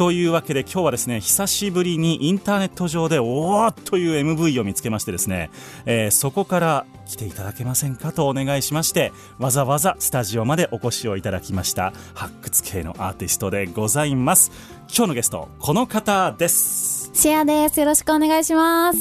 [0.00, 5.50] というわけで今日はですね久しぶりにインターネット上でおーという MV を見つけましてですね、
[5.84, 14.50] えーそこから来ていただけませんかとお願いしましてわざわざスタジオまでお越しをいただきました発掘系のアーティストでございます
[14.88, 17.78] 今日のゲストこの方ですシェアです。
[17.80, 18.98] よろしくお願いします。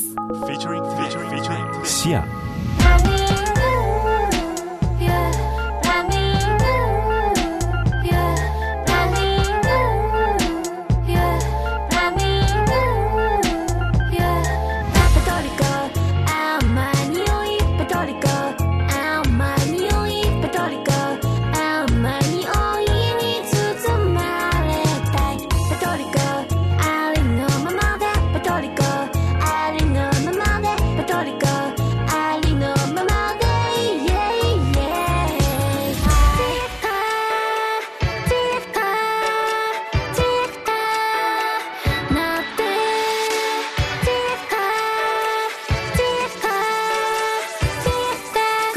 [1.86, 2.49] シア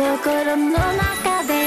[0.02, 1.61] 心の中で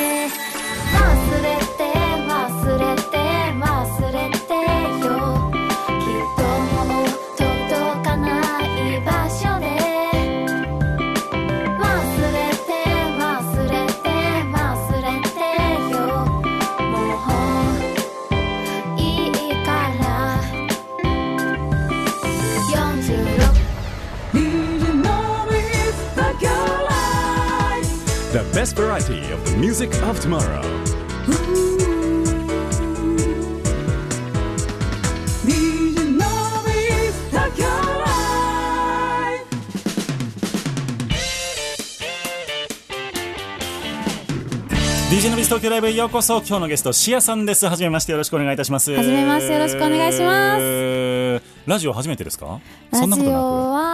[28.65, 30.59] best variety of the music of tomorrow.
[45.11, 46.37] DJ のビス東京ライブへようこそ。
[46.37, 47.67] 今日のゲストシアさんです。
[47.67, 48.91] はじめましてよろしくお願いいたします。
[48.91, 51.41] はじめましてよろしくお願いします。
[51.67, 52.59] ラジオ初めてですか？
[52.91, 53.84] ラジオそんなことなは2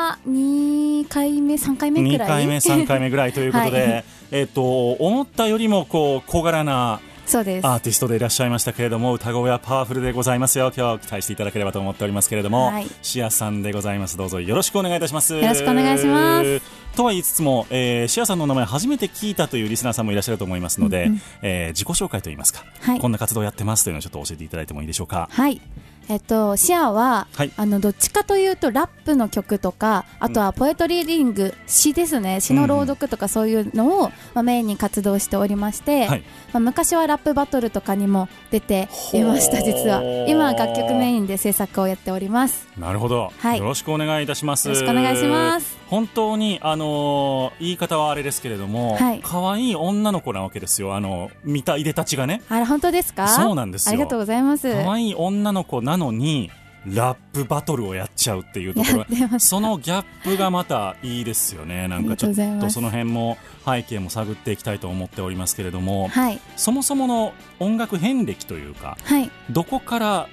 [1.14, 2.28] 回目3回く2目くらい？
[2.30, 4.04] 回目3回目ぐらいということで、 はい。
[4.32, 7.68] えっと思ったよりもこう小柄なそうです。
[7.68, 10.72] アーティストでいらっしゃいましたけれども歌声はパワフルでございますよ。
[10.76, 12.88] 今日期待していただければと思っておりますけれども、はい。
[13.02, 14.18] シアさんでございます。
[14.18, 15.36] どうぞよろしくお願いいたします。
[15.36, 16.62] よろしくお願いします。
[16.96, 21.10] とは言いつつも、えーシアさんのお名前初めて聞いたというリスナーさんもいらっしゃると思いますので、
[21.42, 23.00] えー自己紹介といいますか、はい。
[23.00, 25.30] こんな活動をやってますというのをちょっと教えていただいてもいいでしょうか？
[25.32, 25.62] はい。
[26.10, 27.52] えっと、シアは、はい。
[27.56, 32.42] あのどっちかというとラップの曲とかあとはポエトリーリング詩ですね。
[32.42, 36.24] 詩の朗読とかそういうのを、まあ、メインに活動しておりまして、はい
[36.54, 40.02] まあ、昔はラップバトルとかにも出ていました実は。
[40.28, 42.68] 今は楽曲メインで制作をやっております。
[42.78, 43.60] なるほど、はい。
[43.60, 44.68] よろしくお願いいたします。
[44.68, 45.78] よろしくお願いします。
[45.88, 49.22] 本当にあのー言い方はあれですけれども、はい。
[49.24, 50.96] 可愛い女の子なわけですよ。
[50.96, 52.42] あの見たいでたちがね。
[52.50, 53.28] あれ本当ですか？
[53.28, 53.92] そうなんですよ。
[53.92, 54.74] ありがとうございます。
[54.84, 56.50] 可愛い女の子なのに
[56.86, 59.40] ラップバトルをやっちゃうっていうところ。
[59.40, 61.88] そのギャップがまたいいですよね。
[61.88, 66.40] なんかちょっとその辺も背景も探っていきたいと思っておりますけれども、はい。
[66.58, 69.30] そもそもの音楽遍歴というかはい。
[69.52, 70.28] どこから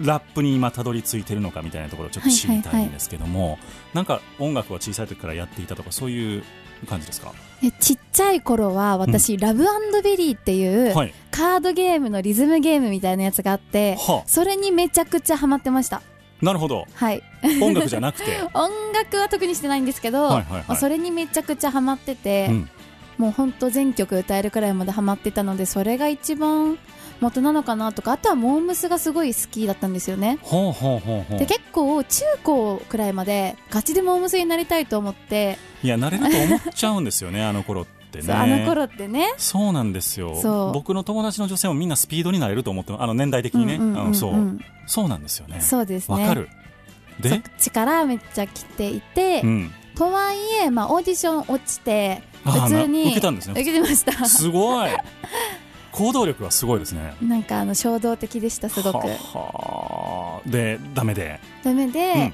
[0.00, 3.58] ラップに今たどり着いてるのかみたいなところをちょっと知りたいんですけども、
[3.92, 6.44] なんか音楽は小さい時からやっていたとかそういう
[6.86, 7.32] 感じですか、
[7.62, 9.64] えちっちゃい頃は私、ラブ
[10.02, 11.14] ベリーっていう、はい。
[11.30, 14.28] カードゲームのリズムゲームみたいなやつがあってはあ。
[14.28, 16.02] それにめちゃくちゃハマってました。
[16.42, 16.86] なるほど。
[16.92, 17.22] はい。
[17.62, 20.64] 音楽じゃなくて、 音楽は特にしてないんですけど、はいはいはい。
[20.68, 22.70] まあそれにめちゃくちゃハマってて、うん。
[23.18, 26.78] もう本当全曲歌えるくらいまでハマってたのでそれが一番
[27.20, 30.38] 元なのかなとかあとはモームスがすごい好きだったんですよね。
[30.42, 31.38] ほうほうほうほう。
[31.38, 38.32] で結構中高くらいまでガチでモームスになりたいと思って、いや慣れると思っちゃうんですよね あの頃ってね。
[38.32, 39.34] あの頃ってね。
[39.36, 40.70] そうなんですよ。
[40.72, 44.14] 僕の友達の女性もみんなスピードになれると思ってあの年代的にね、うんうんうんうんうん。
[44.14, 44.58] そう。
[44.86, 45.60] そうなんですよね。
[45.60, 46.22] そうですね。
[46.22, 46.48] わかる。
[47.20, 47.42] で？
[47.58, 49.72] そ力めっちゃ来ていて、うん。
[49.94, 53.52] とはいえ、まあ、オーディション落ちて普通にな受けたんですね。
[53.52, 54.24] 受けてました。
[54.26, 54.90] すごい。
[55.92, 57.14] 行動力はすごいですね。
[57.22, 59.06] なんかあの衝動的でしたすごく。
[60.46, 61.40] でダメで？
[61.62, 62.32] ダメで、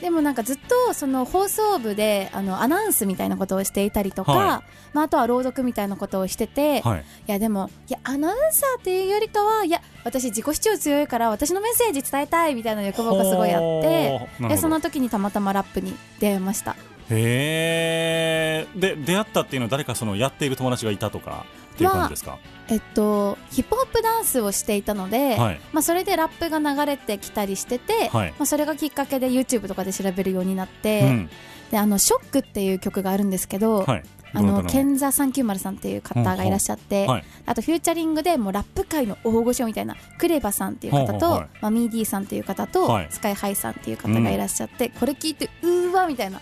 [0.00, 4.62] でもなんかずっとその放送部であのアナウンスみたいなことをしていたりとか、は
[4.92, 7.00] まあ、あとは朗読みたいなことをしてて、はい。
[7.00, 16.76] いやでもいやアナウンサーっていうよりかはいや私自己主張強いから私のメッセージ伝えたいみたいな欲望がすごいあってでその時にたまたまラップに出会いました
[17.10, 25.60] へえで出会ったっていうのは誰かそのやっている友達がいたとかっていう感じですか、えっとヒップホップダンスをしていたので、はい。
[25.72, 28.30] まあ、それでラップが流れてきたりしてて、はい。
[28.32, 31.30] まあ、それがきっかけで YouTube とかで調べるようになって、うん。
[31.70, 34.02] であのショックっていう曲があるんですけど、はい。
[34.32, 37.24] あのケンザ390さんっていう方がいらっしゃって、はい。
[37.46, 43.08] あとフューチャリングでもうラップ界の大御所みたいなクレバさんっていう方と、はいまあ、ミーディーさんっていう方と、はい。
[43.10, 46.40] スカイハイさんっていう方がいらっしゃって、これ聞いてうーわみたいな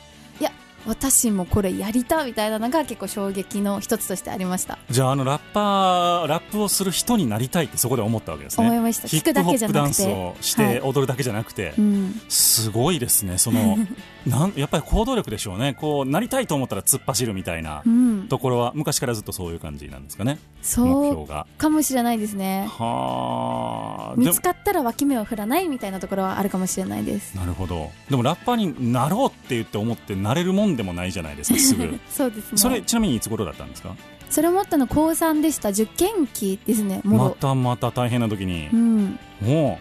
[0.86, 8.66] 私もこれやりたみたいなのが結構衝撃の一つとしてありました、じゃああのラッパーラップをする人になりたいってそこで思ったわけですね。
[8.66, 9.08] 思いました。
[9.08, 10.04] 聞くだプホップダンけじゃなくて。
[10.04, 10.74] スをしはい。
[10.74, 13.38] て踊るだけじゃなくて、うん、すごいですね。
[13.38, 13.78] その
[14.26, 15.74] なんやっぱり行動力でしょうね。
[15.74, 17.82] こうなりたいと思ったら突っ走るみたいな。
[17.84, 20.38] うん、ところは昔からずっとそういう感じなんですかね。
[20.58, 22.66] 目そう標がかもしれないですね。
[22.68, 24.14] はあ。
[24.16, 27.36] 見つかったら脇目を振らないみたいなところはあるかもしれないです。
[27.36, 27.90] なるほど。
[28.10, 31.98] でもラッパーになろうって言って思ってなれるもんでもないじゃないですか すぐ。
[32.10, 32.58] そうですね。
[32.58, 33.94] それちなみにいつ頃だったんですか？
[34.30, 38.68] それ思ったの高3でした受験期ですねまたまた大変な時に。
[38.72, 39.18] うん。
[39.40, 39.78] も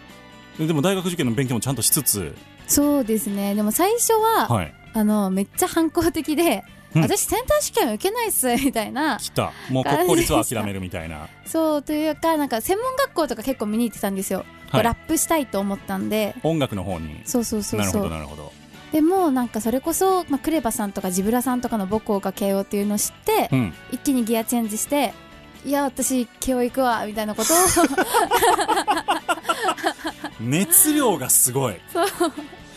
[0.58, 0.66] う。
[0.66, 2.34] でも大学受験の勉強もちゃんとしつつ。
[2.66, 3.54] そうですね。
[3.54, 4.74] でも最初は、はい。
[4.94, 7.02] あのめっちゃ反抗的で、うん。
[7.02, 9.18] 私センター試験受けないっすみたいな。
[9.18, 9.52] 来た。
[9.70, 11.28] もう国公立は諦めるみたいな。
[11.46, 14.82] そうというかなんか専門学校とか結構見に行ってたんですよ、はい。
[14.82, 16.34] ラップしたいと思ったんで。
[16.42, 17.20] 音楽の方に。
[17.24, 18.52] そうそうそうなるほそうどなるほど。
[18.92, 23.74] でもなんかそれこそ、まあ、クレバさんとかジブラさんとかの母校が慶応っていうのを知って、うん。
[23.92, 25.12] 一気にギアチェンジして
[25.64, 27.56] いや私慶応行くわみたいなことを。
[30.40, 31.74] 熱量がすごい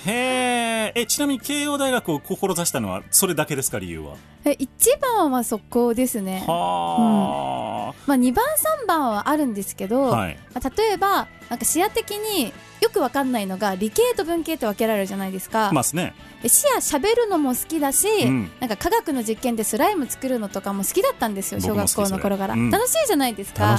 [0.06, 1.00] へー。
[1.02, 4.16] えちなみに慶応大学を志したのはそれだけですか理由は？
[4.44, 6.44] え一番はそこですね。
[6.48, 8.44] はまあ、2番
[8.84, 10.40] 3番はあるんですけど、あ、はい。
[10.54, 12.52] まあ、例えばなんか視野的に
[12.82, 18.52] よくわかんないのが理系と文系って分けられるじゃないですか、ますねで視野喋るのも好きだし、うん。
[18.60, 22.70] なんか科学の実験でスライム作るのとかも好きだったんですよ小学校の頃から、うん。
[22.72, 23.78] 楽しいじゃないですか。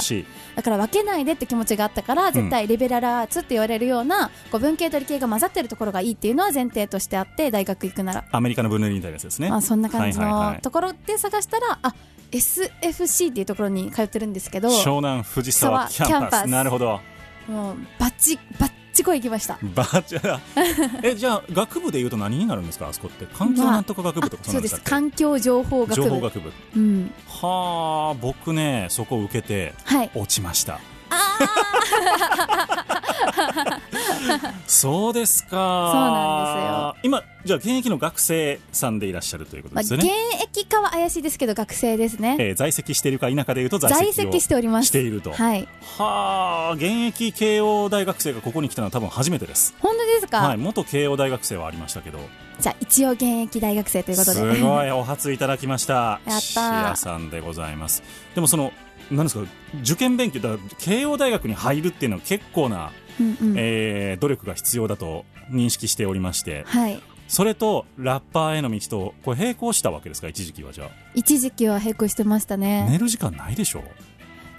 [0.55, 9.49] だから分けないでって気持ちがあったから絶対リベラルアーツって言われるような、こう文系と理系が混ざってるところがいいっていうのは前提としてあって大学行くなら、アメリカの分類みたいなやつですね。
[9.49, 11.93] まあ、そんな感じのところで探したら、あ
[12.31, 16.99] SFC っていうところに通ってるんですけど湘南藤沢キャンパスキャンパスなるほど
[17.47, 19.57] もうバッチバッチコイ行きました。
[19.63, 20.39] バーチャ
[21.01, 22.89] えじゃあ学部でいうと何になるんですか？
[22.89, 23.25] あそこって。
[23.33, 24.79] 環境なんとか学部とかあそうです。
[24.81, 26.03] 環境情報学部。
[26.03, 26.51] 情報学部。
[26.75, 27.11] うん。
[27.27, 30.11] はあ僕ねそこ受けてはい。
[30.13, 30.79] 落ちました
[34.67, 35.49] そうですか。
[35.49, 35.59] そう
[36.01, 40.19] なん今じゃあ現役の学生さんでいらっしゃるということまあ、現ですよね、
[40.55, 42.37] 役かは怪しいですけど学生ですね。
[42.39, 44.87] えー在籍しているか否かでいうと在在籍を籍しております。
[44.87, 45.31] していると。
[45.31, 45.67] はい。
[45.97, 49.73] はあ現役慶応大学生がここに来たのは多分初めてです。
[49.79, 52.19] 本当ですか、はい元慶応大学生はありましたけど。
[52.59, 55.93] じゃあ一応現役大学生ということすでごいお初いただきました。
[55.93, 56.39] やったー。
[56.39, 58.03] シアさんでございます。
[58.35, 58.71] でもその
[59.11, 59.45] 何ですか
[59.81, 63.55] 受験勉強だ慶応大学に入るっていうのは結構な、うんうん。
[63.57, 67.01] えー努力が必要だと認識しておりましてはい。
[67.27, 70.89] それとラッパーへの道とこれ並行したわけですか一時期はじゃあ。
[71.15, 72.87] 一時期は並行してましたね。
[72.89, 73.83] 寝る時間ないでしょ？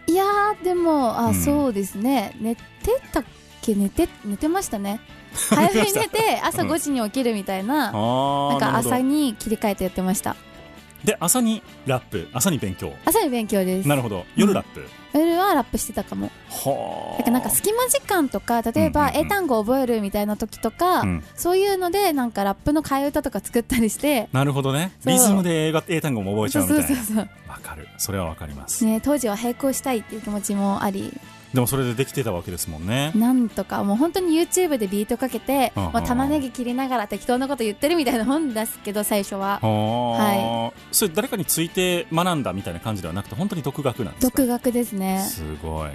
[0.07, 1.35] いやーでもあ、うん。
[1.35, 2.37] そうですね。
[2.41, 2.63] 寝て
[3.13, 3.25] たっ
[3.63, 3.75] け？
[3.75, 5.01] 寝て寝てましたね。
[5.51, 6.71] 早めに寝て朝うん。
[6.71, 10.37] 5時に起きるみたいな、あーなんか朝に切り替えてやってました
[11.05, 12.93] で朝にラップ朝に勉強。
[13.05, 13.89] 朝に勉強です。
[13.89, 14.25] なるほど。
[14.37, 16.31] 夜ラップ、夜はラップしてたかも。
[16.49, 17.19] はあ。
[17.19, 18.93] だからなんか隙間時間とか例えうんうんうん。
[18.93, 21.25] ば英単語を覚えるみたいな時とか、うん。
[21.37, 24.29] そういうのでなんかラップの替え歌とか作ったりして。
[24.33, 24.93] なるほどね。
[25.05, 27.21] リズムで英語英単語も覚えちゃうみたいな。
[27.49, 27.87] わかる。
[27.99, 31.13] それはわかります、ね当時は並行したいっていう気持ちもあり
[31.55, 33.13] でもそれでできてたわけですもんね。
[33.15, 39.61] なんとかもう本当に YouTube でビートかけて、うんうんまあ、玉ねぎ切りながら適当なこと言ってるみたいな本ですけど最初は。
[39.63, 44.37] はそれ誰かについて学んだみたいな感じではなくて本当に独学なんですか？
[44.37, 45.21] 独学ですね。
[45.21, 45.91] すごい。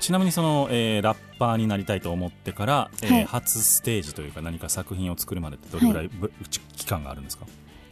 [0.00, 3.24] ちなみにその、えーラッパーになりたいと思ってから、えーはい。
[3.26, 6.32] 初ステージというか何か作品を作るまでってどれぐらいぶ、
[6.74, 7.46] 期間があるんですか？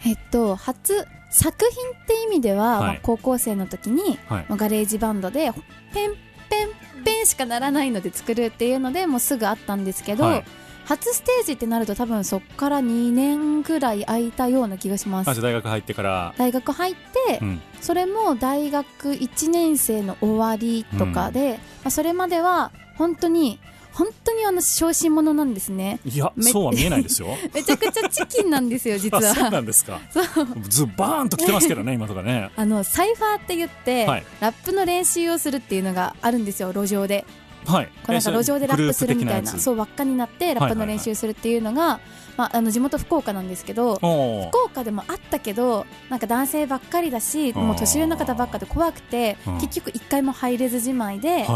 [0.05, 2.81] えっと初作品って意味では、はい。
[2.81, 4.47] まあ高校生の時に、はい。
[4.49, 5.53] まあガレージバンドで
[5.93, 6.15] ペン
[6.55, 10.45] ペンペンしかならないので作るっていうのでもうすぐあったんですけど、はい。
[10.87, 15.41] 初ステージってなると多分そっから2年ぐらい空いたような気がします。
[15.41, 16.35] 大学入ってから。
[16.37, 17.63] 大学入って、うん。
[17.81, 23.59] それも大学1年生の終わりとかで、まあ、それまでは本当に
[23.95, 26.01] 本当にあの小心者なんですね。
[26.05, 27.29] いやめそうは見えないですよ。
[27.55, 30.01] めちゃくちゃチキンなんですよ 実あそうなはんですか。
[30.69, 32.51] ズバーンと来てますけどね今とかね。
[32.57, 34.25] あのサイファーって言って、はい。
[34.41, 37.25] ラップの練習をするっていうのがあるんですよ路上で
[37.67, 37.87] はい。
[37.87, 42.01] こうなんか路上でラップするみたいなそう輪っかになってラップの練習するっていうのが、
[42.37, 44.05] まあ、あの地元福岡なんですけど福
[44.67, 49.55] 岡でもあったけどなんか男性ばっかりだしもう年上の方ばっかで怖くてうん。
[49.61, 51.47] 結局一回も入れずじまいで、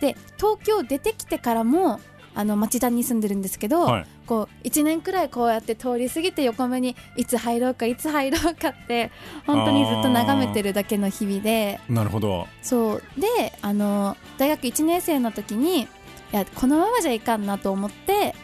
[0.00, 2.00] で東京出てきてからも
[2.34, 4.06] あの町田に住んでるんですけど、はい。
[4.26, 9.10] こう1年くらいこうやって通り過ぎて横目にいつ入ろうかいつ入ろうかって
[9.46, 11.80] 本当にずっと眺めてるだけの日々で。
[11.88, 12.46] なるほど。
[12.62, 13.02] そう。
[13.20, 15.86] であの大学1年生の時にい
[16.32, 18.34] やこのままじゃいかんなと思って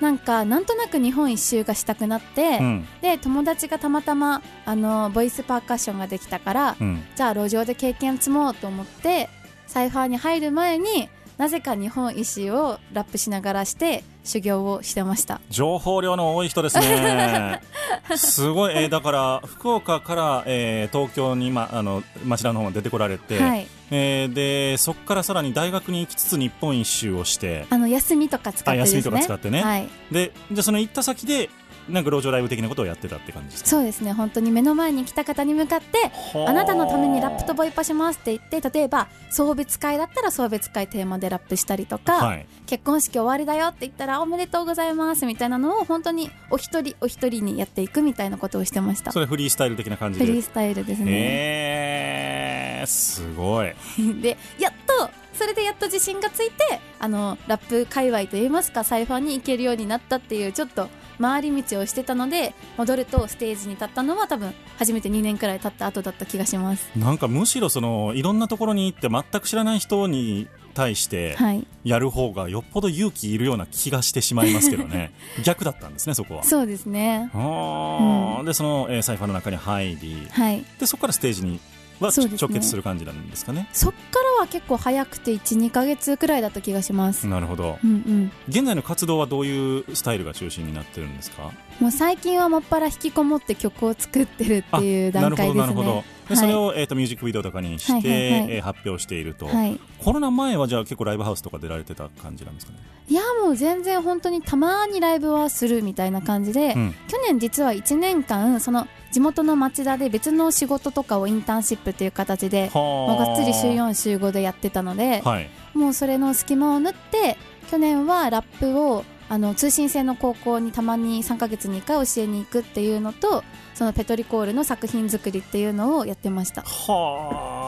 [0.00, 2.86] なんかなんとなく日本一周がしたくなって、うん。
[3.00, 7.02] で友達がたまたまあのボイスパーカッションができたから、うん。
[7.16, 9.28] じゃあ路上で経験積もうと思って
[9.66, 11.08] サイファーに入る前に
[11.42, 15.40] なぜか日本一周をラップしながらして修行をしてました。
[15.50, 17.60] 情報量の多い人ですね。
[18.14, 23.66] すごい、えーだから福岡から、えー東京に、ま、あの町田の方まで出てこられて、はい。
[23.90, 28.94] えーでそこからさらに大学に行きつつ日本一周をしてあの休みとか使ってですね。
[28.94, 29.62] あ休みとか使ってね。
[29.64, 29.88] はい。
[30.12, 31.50] でじゃあその行った先で
[31.88, 33.70] なんか路上ライブ的なことをやってたって感じですか？
[33.70, 34.12] そうですね。
[34.12, 35.98] 本当に目の前に来た方に向かって
[36.38, 36.52] はあ。
[36.52, 42.46] なたのためにラップとボイパしますって言って例えば送別会だったら送別会テーマでラップしたりとか、はい。
[42.66, 49.12] 結婚式終わりだよって言ったらおめでとうございますみたいなのを本当にお一人お一人にやっていくみたいなことをしてました。
[49.12, 50.26] それフリースタイル的な感じで？
[50.26, 53.72] フリースタイルですね、えー、すごい。
[54.22, 60.88] でやっとそれでやっと自信がついてあのラップ界隈といいますかサイファーに行けるようになったっていうちょっと
[61.22, 66.90] 回り道をしてたので戻るとステージに立ったのは多分初めて2年くらい経った後だった気がします。
[66.96, 71.66] なんかむしろそのいろんなところに行って全く知らない人に対してはい。
[71.84, 75.12] やる方がよっぽど勇気いるような気がしてしまいますけどね。
[75.44, 76.44] 逆だったんですねそこは。
[76.44, 77.30] そうですね。
[77.32, 78.44] あー。
[78.44, 80.64] でその、えーサイファーの中に入りはい。
[80.78, 81.60] でそこからステージに
[82.06, 83.68] は、直結する感じなんですかね。
[83.72, 87.78] そっからは結構早くて12ヶ月くらいだった気がします、なるほど。
[87.82, 88.32] うんうん。
[88.48, 91.50] 現在の活動はどういうスタイルが中心になってるんですか？
[91.80, 95.60] もう最近はもっぱら引きこもって曲を作ってるっていう段階ですね。
[95.60, 96.04] なるほどなるほど。
[96.28, 98.50] で、それを、えー、とミュージックビデオとかにして、はいはいはい。
[98.52, 99.80] えー発表していると、はい。
[99.98, 102.78] コロナ前はじゃあ結構ライブハウスとか出られてた感じなんですかね、
[103.08, 106.94] いやもう全然本当にたまにライブはするみたいな感じで、うん。
[107.08, 115.50] 去年実は1年間その地元の町田で別の仕事とかをインターンシップっていう形でもうがっつり週4週5でやってたので、はい。
[115.74, 117.36] もうそれの隙間を縫って
[117.70, 126.62] 去年はラップをあの通信制の高校にたまに3ヶ月に1回教えに行くっていうのとそのペトリコールの作品作りっていうのをやってました。
[126.62, 127.66] は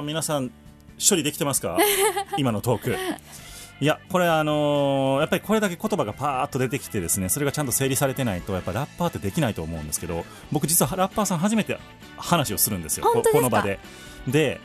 [0.00, 0.02] あ。
[0.04, 0.50] 皆さん
[0.98, 1.76] 処理できてますか？
[2.36, 2.96] 今のトーク
[3.80, 11.78] いやこれあのーやっぱりこれだけ言葉がパーッと出てきてですねそれがちゃんと整理されてないとやっぱラッパーってできないと思うんですけど僕実はラッパーさん初めて
[12.16, 13.04] 話をするんですよ。
[13.04, 13.78] ここの場で。
[14.26, 14.60] で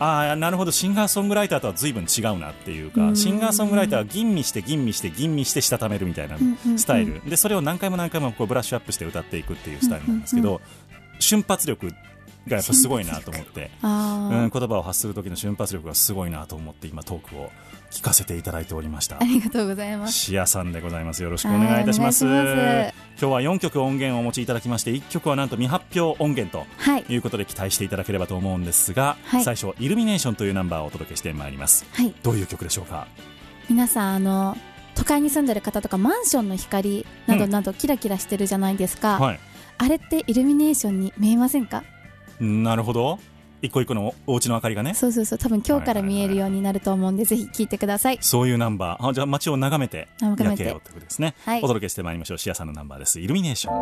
[0.00, 6.36] ああなるほどシンガーソングライターとは随分違うなっていうかうんシンガーソングライターは吟味して吟味して吟味してしたためるみたいな
[6.76, 7.20] スタイル。
[7.28, 10.60] でそれを何回も何回もこうブラッシュアップして歌っていくっていうスタイルなんですけど
[11.18, 11.92] 瞬発力
[12.46, 17.50] がやっぱすごいなと思って、うん、言葉を発する時の瞬発力がすごいなと思って今トークを
[17.90, 19.16] 聞かせていただいておりました。
[19.20, 20.12] ありがとうございます。
[20.12, 21.22] シアさんでございます。
[21.22, 22.24] よろしくお願いいたします。
[22.24, 22.32] 今
[23.16, 27.04] 日は4曲音源をお持ちいただきまして1曲はなんと未発表音源とはい。
[27.08, 29.44] いうことで期待していただければと思うんですが、はい。
[29.44, 31.86] 最初イルミネーションというナンバーをお届けしてまいります。
[31.92, 32.14] はい。
[32.22, 33.06] どういう曲でしょうか？
[33.68, 34.56] 皆さんあの
[34.94, 39.40] 都会に住んでる方とかマンションの光などなどキラキラしてるじゃないですか、はい。
[39.78, 41.84] あれってイルミネーションに見えませんか？
[42.40, 43.18] なるほど
[43.62, 44.94] 一個一個のお家の明かりがね。
[44.94, 45.38] そうそうそう。
[45.38, 48.18] 多分今日から見えるようになると思うんでぜひ聞いてください。
[48.20, 49.08] そういうナンバー。
[49.08, 51.58] あじゃあ街を眺めて夜景をということですね、はい。
[51.58, 52.38] お届けしてまいりましょう。
[52.38, 53.20] シアさんのナンバーです。
[53.20, 53.74] イルミネーション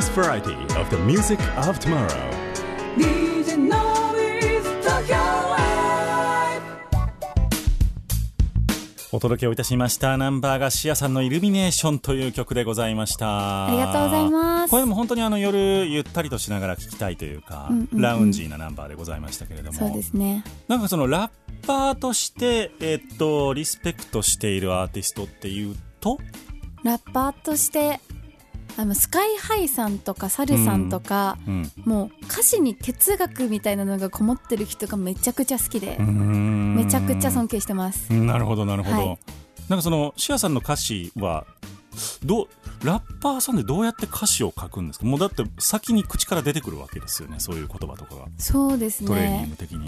[0.00, 2.08] best variety of the music of tomorrow.
[2.96, 5.18] DJ Noise Tokyo
[5.50, 6.62] Live
[9.12, 13.66] お届けをいたしましたナンバーがシアさんのイルミネーションという曲でございました。
[13.66, 14.70] ありがとうございます。
[14.70, 18.00] これも本当にあの夜ゆったりとしながら聴きたいというか、うんうんうん。
[18.00, 19.78] ラウンジーなナンバーでございましたけれども。
[19.78, 20.44] そうですね。
[20.66, 26.18] なんかそのラッパーとして、えっとリスペクトしているアーティストっていうと？
[26.84, 28.00] ラッパーとして
[28.76, 38.12] あのスカイハイさんとかサルさんとか、うんもう歌詞に哲学みたいなのがこもってる人がめちゃくちゃ好きで、めめちゃくちゃ尊敬してます。
[38.12, 39.18] なるほどなるほど、はい。
[39.68, 41.46] なんかそのシアさんの歌詞は
[42.24, 45.04] どうラッパーさんでどうやって歌詞を書くんですか？
[45.04, 48.26] もうだって先に口から出てくるわけですよねそういう言葉とかが。
[48.38, 49.84] そうですトレーニンねグ的に、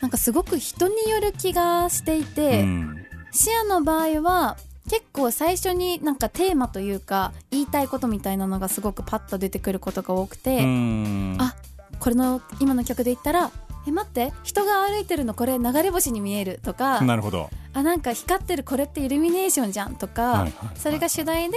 [0.00, 2.96] なんかすごく人による気がしていて、うん。
[3.32, 4.56] シアの場合は
[4.92, 11.36] 結構最初になんかテーマというか言いたいことみたいなのがすごくパッと出てくることが多くて、うん。
[11.40, 11.54] あ
[11.98, 13.50] これの今の曲で言ったら
[13.88, 20.78] 「え待って人が歩いてるのこれ流れ星に見える」とかなるほど「あなんか光ってるこれってイルミネーションじゃん」とか、はいはいはい。
[20.78, 21.56] それが主題で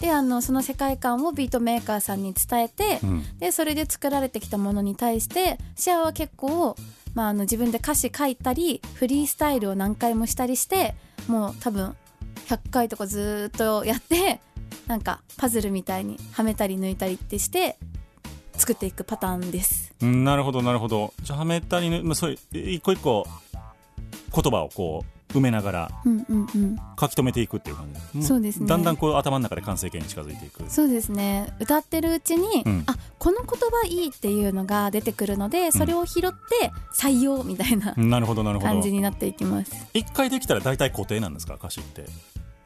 [0.00, 3.38] であのその世界観をビートメーカーさんに伝えて、うん。
[3.38, 6.76] でそれで作られてきたものに対してシアは結構、
[7.14, 10.94] まあ、あの自分で歌詞書いたりフリースタイルを何回もしたりして
[11.26, 11.96] もう多分
[12.46, 14.40] 100回とかずーっとやって
[14.86, 17.76] なんかパズルみたいにはめたり抜いたりってして
[18.54, 19.94] 作っていくパターンです。
[20.02, 21.14] うんなるほどなるほど。
[21.22, 23.26] じゃあはめたりね、まあ、そういう一個一個
[24.34, 28.26] 言葉をこう埋めながらうんうんうん、書き留めていくっていう感じ。
[28.26, 28.66] そうですね。
[28.66, 30.64] だんだんこう頭の中で完成形に近づいていく。
[30.68, 31.54] そうですね。
[31.60, 32.82] 歌ってるうちに、うん。
[32.86, 38.72] あこの言葉いいっていうのが出てくるのでそれを拾って採用みたいななるほどなるほど。
[38.72, 39.72] 感じになっていきます。
[39.94, 41.54] 一回できたら大体固定なんですか？
[41.54, 42.06] 歌詞って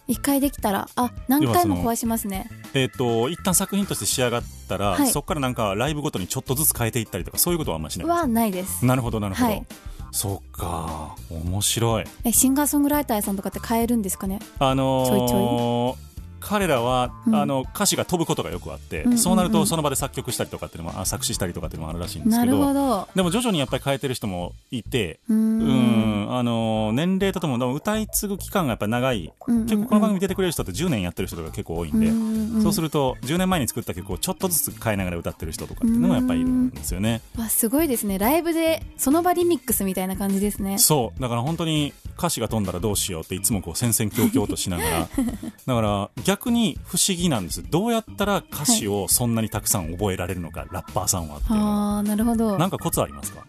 [0.07, 2.51] 一回できたらあ何回も壊しますね。
[2.75, 5.09] えっ、と一旦作品として仕上がったら、はい。
[5.09, 8.81] そこからなんかライブごとにちょっとずつ変えていったりとかそういうことはあんましないんですはないです。
[8.81, 9.67] かなるほどなるほど、はい。
[10.12, 11.17] そっか。
[11.31, 12.05] 面白い。
[12.25, 14.40] えシンガーソングライターさんとかって変えるんですかね？
[14.59, 15.97] あのーちょいちょ
[16.45, 17.35] 彼らは、うん。
[17.35, 19.19] あの歌詞が飛ぶことがよくあって、うんうんうん。
[19.19, 23.09] そうなるとその場で作曲したりとかっていうのもあ作詞したりとかっていうのもあるらしいんですなるけどほど。
[23.15, 25.59] でも徐々にやっぱり変えてる人もいてうん。
[25.59, 29.67] 分、あのー年齢とともに歌い継ぐ期間がやっぱ長い、うんうんうん。
[29.67, 37.21] 結構この番組出てくれる人って10年やってる人とか結構多いんで、うんうんそうすると10年前に作った曲をちょっとずつ変えながら歌ってる人とかっていうのもやっぱりいるんですよね。
[37.37, 38.19] わすごいですね。
[38.19, 40.79] ライブでその場リミックスみたいな感じですね。
[40.79, 41.21] そう。
[41.21, 45.09] だから本当に歌詞が飛んだらどうしようっていつもこう戦々恐々としながら。
[45.67, 47.62] だから逆に不思議なんです。
[47.70, 51.97] どうやったら歌詞をそんなにたくさん覚えられるのか、ラッパーさんはっていうのは。
[51.97, 52.59] ああなるほど。
[52.59, 53.47] なんかコツありますか、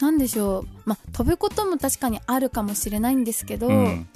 [0.00, 0.68] なんでしょう。
[0.84, 4.08] まあ飛ぶことも確かにあるかもしれないんですけど、うん。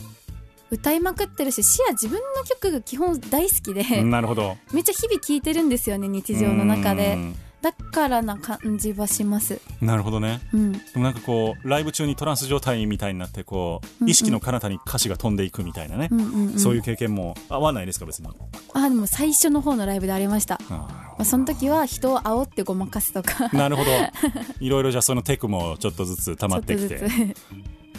[0.72, 4.56] 歌いまくってるしシア自分の曲が基本大好きで、なるほど。
[4.72, 7.14] めっちゃ日々聴いてるんですよね日常の中で。
[7.14, 9.60] うんだからな感じはします。
[9.80, 10.40] なるほどね。
[10.52, 10.72] うん。
[10.72, 14.10] でもなんかこうライブ中にトランス状態みたいになってこうんううん。
[14.10, 16.58] 意識の彼方に歌詞が飛んでいくみたいなね、うんうんうん。
[16.58, 18.28] そういう経験も合わないですか別に。
[18.72, 23.46] あでも最初の方のライブでありました、あまあ、その時は人を煽ってごまかすとか。
[23.46, 23.90] ーなるほど。
[24.60, 27.00] いろいろじゃあそのテクもちょっとずつ溜まってきて。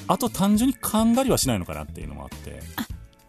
[0.08, 2.60] あと単純に噛んだりはしないのかなっていうのもあって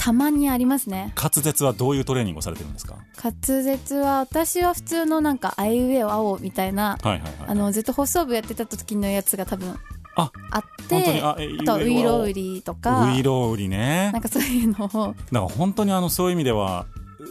[0.04, 1.12] たまにありますね。
[1.16, 2.96] 滑舌はどういうトレーニングをされてるんですか？
[3.22, 9.78] 滑舌は私は普通のなんか「あいうえおあお」みたいなはいはいはいあのずっと放送部やってた時のやつが多分
[10.16, 13.12] ああってあとはウイロウリリとか。
[13.14, 14.10] ウイロウリね。
[14.12, 14.88] なんかそういうのを。
[14.88, 16.84] だから本当にあのそういう意味では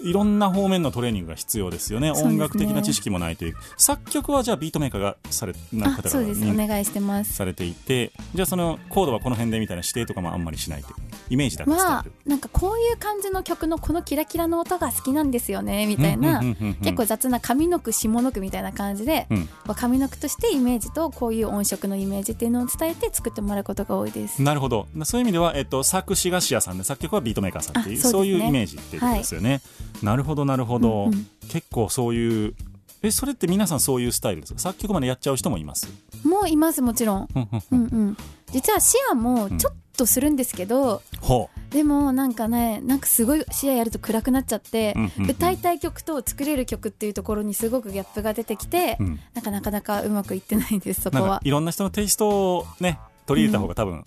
[0.03, 2.01] いろんな方面のトレーニングが必要ですよね。
[2.01, 2.11] ね。
[2.11, 3.55] 音楽的な知識もないという。
[3.77, 6.41] 作曲はじゃあビートメーカーがされなあ方がそうです。
[6.47, 7.33] お願いしてます。
[7.33, 8.11] されていて。
[8.33, 10.95] じゃあそのコードはこの辺でみたいな指定とかもあんまりしないという。
[11.29, 16.41] イメージだけ伝えはるなんかこういう感じの曲のこのキラキラの音が好きなんですよねみたいな。
[16.81, 19.49] 結構雑な上の句下の句みたいな感じで、うん。
[19.65, 24.41] 上の句としてイメージとこういう音色のイメージっていうのを伝えて作ってもらうことが多いです。
[24.41, 24.87] なるほど。
[25.03, 28.11] そういう意味では、えっと、作詞がシアさんで作曲はビートメーカーさんっていうあそうね。
[28.11, 29.61] そういうイメージっていうことですよね、
[30.03, 31.27] なるほどなるほど、うんうん。
[31.49, 32.55] 結構そういう
[33.03, 34.59] えそれって皆さんそういうスタイルですか？
[34.59, 35.87] 作曲までやっちゃう人もいます。
[36.23, 37.27] もういますもちろん。
[37.35, 38.17] うんうんううんんうん。
[38.51, 45.31] 実は視野もちょっとするんですけど、ほでもなんかねなんかすごい視野やると暗くなっちゃって、うんうんうん。
[45.31, 51.41] 歌いたい曲と作れる曲っていうところにすごくギャップが出てきて、う、うん、なんかなかなかうまくいってないですそこは。
[51.43, 54.03] いろんな人のテイストをね取り入れた方が多分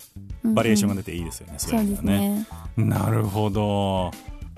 [0.53, 2.45] バリエーションが出ていいですよね、そうそうですいうではね
[2.77, 2.85] ね。
[2.85, 4.11] なるほど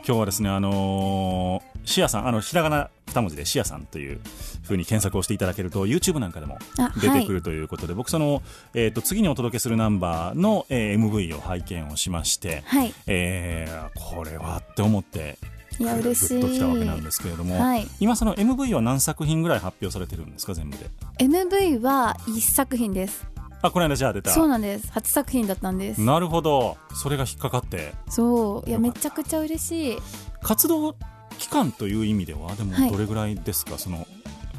[0.07, 4.19] 今日はですねあのーシアさんあのひらがな2文字でシアさんという
[4.63, 8.41] ふうに検索をしていただけると YouTube なんかでもあ出てくるということで、僕その、
[8.73, 12.93] えー、と次にお届けするナンバーの、えー MV を拝見をしまして、はい。
[13.07, 15.37] えーこれはって思って
[15.79, 16.41] いや嬉しい。
[16.41, 17.87] ときたわけなんですけれども、はい。
[18.01, 20.89] 今その MV は何作品ぐらい発表されてるんですか全部で
[21.19, 23.25] ？MV は1作品です
[23.61, 24.31] あこの間じゃあ出た。
[24.31, 24.91] そうなんです。
[24.91, 26.01] 初作品だったんです。
[26.01, 26.77] なるほど。
[26.93, 27.93] それが引っかかって。
[28.09, 28.69] そう。
[28.69, 29.97] いやめちゃくちゃ嬉しい。
[30.41, 30.95] 活動
[31.39, 32.91] 期間という意味ではでもはい。
[32.91, 34.07] どれぐらいですか、その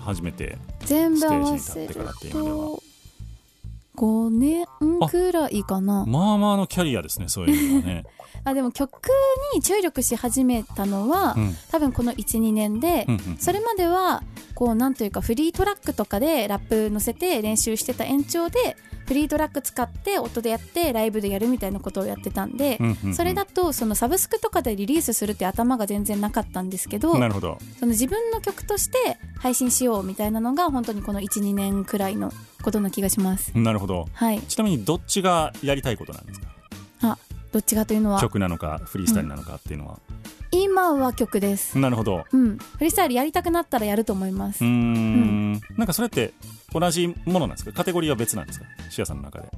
[0.05, 2.57] 初めて全部合わせるからっていう意味では。
[2.57, 2.83] と
[3.97, 4.67] 5年
[5.11, 6.05] くらいかな。
[6.07, 8.05] まあまあのキャリアですねそういう意味ではね、
[8.45, 9.01] あでも曲
[9.55, 11.57] に注力し始めたのは、うん。
[11.71, 14.23] 多分この12年で、うんうんそれまでは
[14.55, 23.15] こうなんというかフリートラックとかでラップ乗せて練習してた延長でフリートラック使って音でやってライブでやるみたいなことをやってたんで、うんうんうん。
[23.15, 27.59] それだとそのサブスクとかでリリースするって頭が全然なかったんですけどなるほど。
[27.79, 32.33] その自分の曲として配信しようみたいなのが本当にこの12年くらいの
[32.65, 33.57] ことな気がします。
[33.57, 34.09] なるほど。
[34.13, 34.41] はい。
[34.43, 36.49] ちなみにどっちがやりたいことなんですか？
[37.03, 37.19] あ
[37.53, 38.21] どっちかというのは？
[38.21, 39.99] 曲なのかフリースタイルなのかっていうのは、
[40.51, 41.79] 今は曲です。
[41.79, 42.25] なるほど。
[42.33, 42.59] うん。
[42.59, 44.65] フリースタイルやりたくなったらやると思います。
[44.65, 45.53] うーん。
[45.77, 46.33] なんかそれって
[46.73, 47.73] 同じものなんですか？
[47.73, 48.67] カテゴリーは別なんですか？
[48.91, 49.49] シアさんの中で。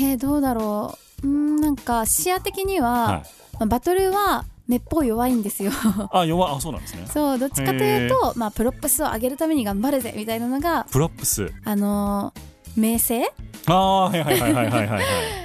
[0.00, 1.26] えー、どうだろう。
[1.26, 3.22] うーんなんかシア的には、はい。
[3.54, 5.70] まあバトルはめっぽう弱いんですよ。
[6.12, 7.04] あ弱あそうなんですね。
[7.06, 7.38] そう。
[7.38, 11.52] どっちかというと、まあ、 props を上げるために頑張るぜみたいなのが props。
[11.64, 13.24] あのー名声？
[13.66, 14.88] ああはいはいはいはいはいはい。
[14.88, 15.02] は い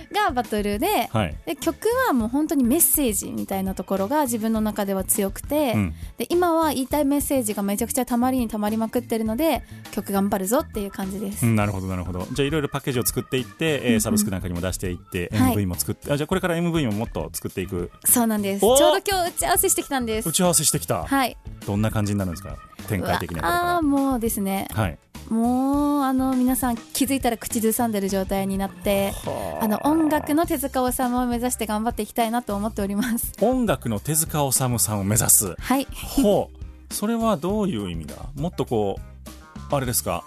[0.10, 1.36] がバトルではい。
[1.46, 5.94] で曲はもう本当にメッセージみたいなところが自分の中では強くて、うん。
[6.18, 9.62] で今は言いたいメッセージがめちゃくちゃたまりにたまりまくってるので
[9.92, 12.26] 曲頑張るぞっていう感じです、うんなるほどなるほど。
[12.32, 15.54] じゃあいろいろパッケージを作っていって、えーサブスクなんかにも出していって、はい。
[15.56, 17.92] MV も作ってあじゃあこれから MV ももっと作っていく。
[18.06, 18.62] そうなんです。
[18.62, 20.30] ちょおうど今日打ち合わせしてきたんです。
[20.30, 21.38] 打ち合わせしてきた、はい。
[21.68, 22.56] どんな感じになるんですか？
[22.88, 24.68] 展開的にはこれああーもうですね。
[24.74, 24.98] はい。
[25.30, 29.14] もうあの皆さん気づいたら口ずさんでる状態になって
[29.62, 29.68] あ。
[29.68, 33.34] の音楽の手塚治虫を目指して頑張っていきたいなと思っております。
[33.42, 40.24] 音楽の手塚治虫さんを目指すはいほうそれはどういう意味だもっとこうあれですか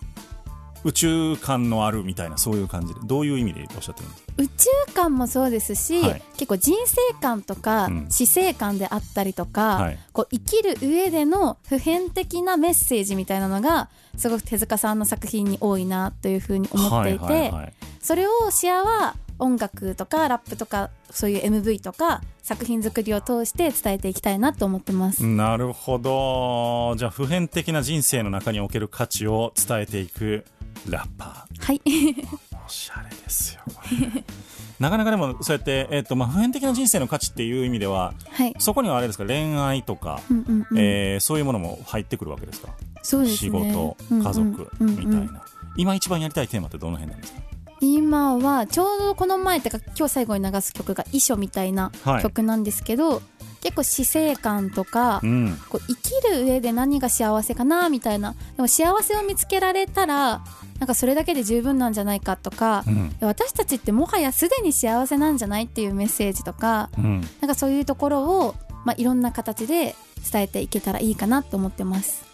[0.85, 4.33] 宇宙感のあるみたいなそういう感じでどういう意味でおっしゃってるんですか？
[4.39, 6.23] 宇宙観もそうですし、はい。
[6.35, 8.07] 結構人生観とか、うん。
[8.11, 9.99] 死生観であったりとか、はい。
[10.13, 17.53] こう生きる上での普遍的なメッセージみたいなのがすごく手塚さんの作品に多いなというふうに思っていて、
[18.01, 26.95] それをシアは音楽とかラップとかそういう MV とか作品作りを通して伝えていきたいなと思ってます、なるほど。
[26.97, 30.45] じゃあ普遍的な人生の中における価値を伝えていく
[30.89, 31.81] ラッパはい。
[31.85, 32.27] ー
[32.67, 33.61] おしゃれですよ。
[34.79, 38.55] なかなかでもそうやって、えっとまあ、普遍的な人生の価値っていう意味でははい。
[38.59, 39.27] そこにはあれですか？
[39.27, 42.69] 恋愛とか、うんうんうんえーそういうものも入ってくるわけですか？
[43.03, 43.37] そうですね。
[43.37, 45.41] 仕事うんうん家族みたいな、うんうん
[45.77, 47.41] 今一番やりたいテーマってどの辺なんですか？
[47.81, 52.23] 今はちょうどこの前ってか今日最後に流す曲が「遺書」みたいなはい。
[52.23, 53.23] 曲なんですけど、
[53.63, 55.59] 結構死生観とか、うん。
[55.69, 58.35] こう生きる上で何が幸せかなみたいな。
[58.57, 60.43] でも幸せを見つけられたら
[60.79, 63.17] なんかそれだけで十分なんじゃないかとか、うん。
[63.21, 67.21] 私たちってもはやすでに幸せなんじゃないっていうメッセージとかうん。
[67.41, 69.95] なんかそういうところを、まあ、いろんな形で
[70.31, 72.25] 伝えていけたらいいかなと思ってます。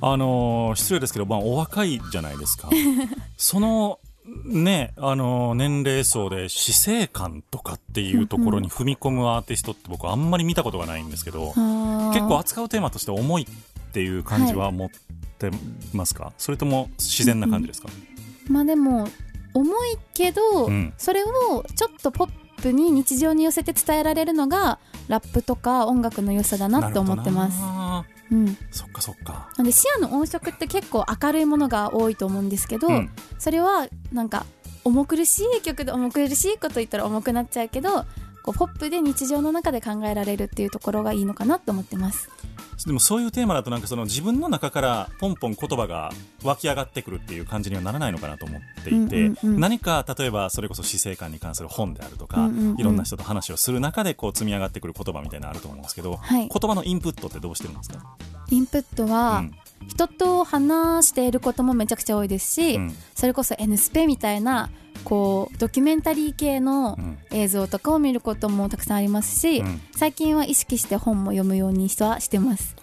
[0.00, 2.68] あのー失礼ですけど、まあ、お若いじゃないですか。
[3.36, 3.98] その
[4.44, 11.52] ねあのー年齢層で死生観とかっていうところに踏み込むアーティストって僕あんまり見たことがないんですけど
[12.12, 13.46] 結結構扱うテーマとして重いっ
[13.92, 14.90] ていう感じは持っ
[15.38, 15.50] て
[15.92, 17.88] ますか、それとも自然な感じですか、
[18.48, 19.08] まあでも
[19.54, 20.92] 重いけど、うん。
[20.96, 22.30] それをちょっとポッ
[22.62, 27.58] プに日常に寄せて伝えられるのがラップとか音楽の良さだなって思ってます。
[28.32, 29.50] なうん、そっかそっか。
[29.56, 33.10] なんで視野の音色って結構明るいものが多いと思うんですけど、うん。
[33.38, 34.46] それはなんか
[34.84, 38.04] 重苦しい曲で重苦しいこと言ったら重くなっちゃうけど
[38.42, 42.28] こうポップで日常の中で考えられるっていうところがいいのかなと思ってます。
[42.86, 46.10] でもそういうテーマだとなんかその自分の中からポンポン言葉が
[46.42, 49.60] 湧き上がってくるっていう感じにはならないのかなと思っていて、うんうんうん。
[49.60, 52.80] 何か例えばそれこそ死生観に関する本であるとか、うんうんうん。
[52.80, 56.48] いろんな人と話をする中でこう積み上がってくる言葉みたいなのあると思うんですけど、はい。
[56.48, 58.16] 言葉のインプットってどうしてるんですか、
[58.50, 59.52] インプットは、うん。
[59.88, 62.96] 人と話していることもめちゃくちゃ多いですし、うん。
[63.14, 64.70] それこそ N スペみたいな
[65.02, 67.18] こうドキュメンタリー系のうん。
[67.34, 69.80] 映像とかを見ることもたくさんありますし、うん。
[69.96, 72.76] 最近は意識して本も読むようにはしてます。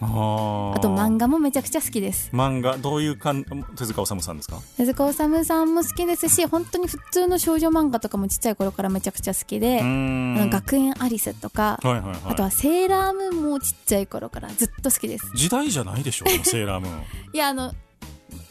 [0.82, 2.30] と漫画もめちゃくちゃ好きです。
[2.32, 4.56] 漫画どういうかん手塚治虫さんですか？
[4.76, 12.18] 手塚治虫さんも好きですし本当に普通の少女漫画とかもちっちゃい頃からめちゃくちゃ好きで、あの学園アリスとか、はいはいはい。
[12.24, 15.30] あとはセーラームーンもちっちゃい頃からずっと好きです。
[15.36, 17.02] 時代じゃないでしょセーラームーン。
[17.32, 17.72] いやあの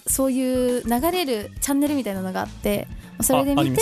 [0.09, 2.87] そういう流れるチャンネルみたいなのがあって
[3.21, 3.81] それで見て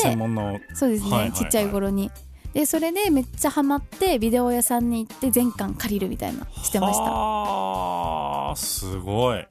[0.74, 1.32] そうですね、はいはいはい。
[1.32, 2.12] ちっちゃい頃に。
[2.54, 7.06] でそれでめっちゃハマってビデオ屋さんに行って全巻借りるみたいなしてました。
[7.08, 9.46] あすごい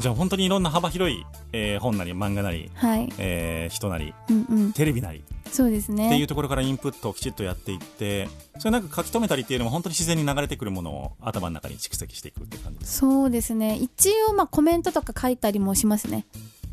[0.00, 3.08] じゃあ本当にいろんな幅広い、えー本なり漫画なり、はい。
[3.18, 4.72] えー人なりうんうん。
[4.72, 6.08] テレビなりそうですね。
[6.08, 8.28] っていうところからインプットをきちっとやっていって
[8.58, 13.76] それなんか書き留めたりっていうのも本当に自然に流れてくるものを頭の中に蓄積していくって感じですそうですね。
[13.76, 16.26] 一応まあコメントとか書いたりもしますね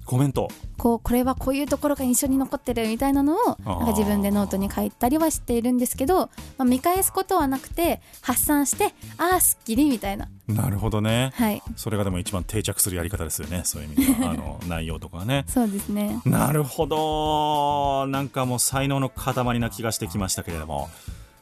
[0.06, 0.50] コメント。
[0.78, 10.28] こうこれはこういうところが印象に残ってるみたいなのをなんか自分でノートに書いたりはしているんですけど、まあ、見返すことはなくて発散してああすっきりみたいな。
[10.48, 11.32] なるほどね。
[11.36, 11.62] はい。
[11.76, 13.62] それがでも一番定着するやり方ですよね。
[13.64, 14.32] そういう意味では。
[14.32, 15.46] あの内容とかはね。
[15.48, 16.20] そうですね。
[16.26, 18.08] なるほど。
[18.08, 20.90] なんかもう才能の塊な気がしてきましたけれども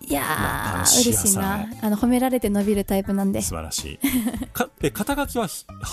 [0.10, 1.68] いやー嬉しいな。
[1.82, 3.42] あの褒められて伸びるタイプなんで。
[3.42, 4.00] 素晴らしい。
[4.54, 5.48] かえ肩書きは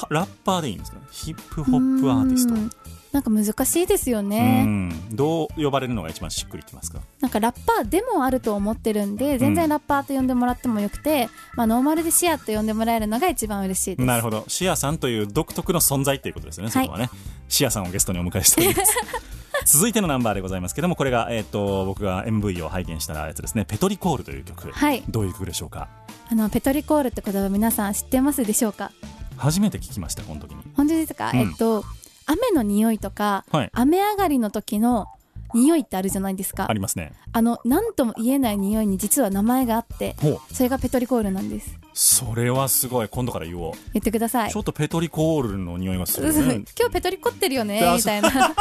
[0.09, 0.99] ラッパーでいいんですか？
[1.11, 2.55] ヒップホップアーティスト。
[2.55, 2.71] うん。
[3.13, 5.15] なんか難しいですようねん。
[5.17, 7.01] どう呼ばれるのが一番しっくりきますか？
[7.21, 14.07] なんかラッパーでもあると思ってるんで全然ラッパーと呼んでもらってもよくて、まあ、ノーマルでシアと呼んでもらえるのが一番嬉しいです。
[14.07, 14.45] なるほど。
[14.49, 17.09] シアさんという独特の存在っていうことですよね、そこはね。
[17.49, 18.93] シアさんをゲストにお迎えしております
[19.67, 25.03] 続いてのナンバーでございますけどもこれが、えー、と僕が MV を拝見したやつですね「ペトリコール」という曲、はい。
[25.09, 25.89] どういう曲でしょうか？
[26.31, 28.91] あのペトリコールって言葉皆さん知ってますでしょうか？
[29.37, 30.63] 初めて聞きましたこの時に。
[30.77, 31.39] 本当ですか、うん。
[31.39, 31.85] えっと
[32.27, 33.71] 雨の匂いとか、はい。
[33.73, 35.07] 雨上がりの時の
[35.55, 36.67] 匂いってあるじゃないですか。
[36.69, 37.13] ありますね。
[37.33, 40.17] あの何とも言えない匂いに実は名前があって
[40.53, 43.09] それがペトリコールなんですそれはすごい。
[43.09, 44.51] 今度から言おう、言ってください。
[44.51, 48.31] ちょっとペトリコールの匂いがする 今ね日ペトリコってるよねあみたいな。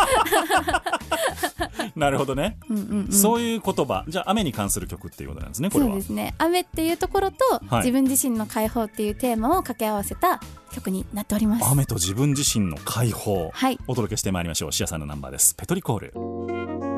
[1.97, 4.05] なるほどね、うんうん、うん、そういう言葉。
[4.07, 5.91] じゃあ雨に関する曲っていうことなんですねこれは。
[5.91, 6.33] そうですね。
[6.37, 7.79] 雨っていうところと、はい。
[7.79, 10.39] 自分自身の解放っていうテーマを掛け合わせた
[10.73, 11.65] 曲になっております。
[11.69, 13.77] 雨と自分自身の解放、はい。
[13.87, 14.71] お届けしてまいりましょう。
[14.71, 15.55] シアさんのナンバーです。
[15.55, 16.94] ペトリコール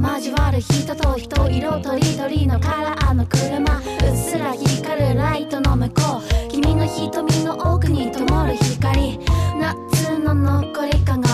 [0.00, 3.78] 交わる人と人色とりどりのカラーの車。
[3.78, 6.48] うっすら光るライトの向こう。
[6.48, 9.18] 君の瞳の奥に灯る光。
[9.58, 11.28] 夏の残り香が。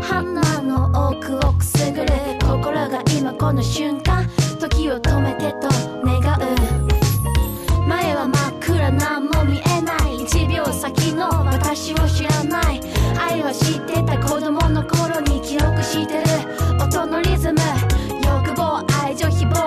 [0.00, 2.08] 花の奥をくすぐる
[2.40, 4.26] 心が今この瞬間。
[4.58, 5.68] 時を止めてと
[6.04, 7.86] 願う。
[7.86, 10.24] 前は真っ暗なんも見えない。
[10.24, 12.80] 1秒先の私を知らない。
[13.18, 16.23] 愛は知ってた子供の頃に記憶してる。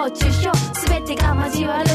[0.10, 0.52] 中小
[0.88, 1.90] 全てが交わる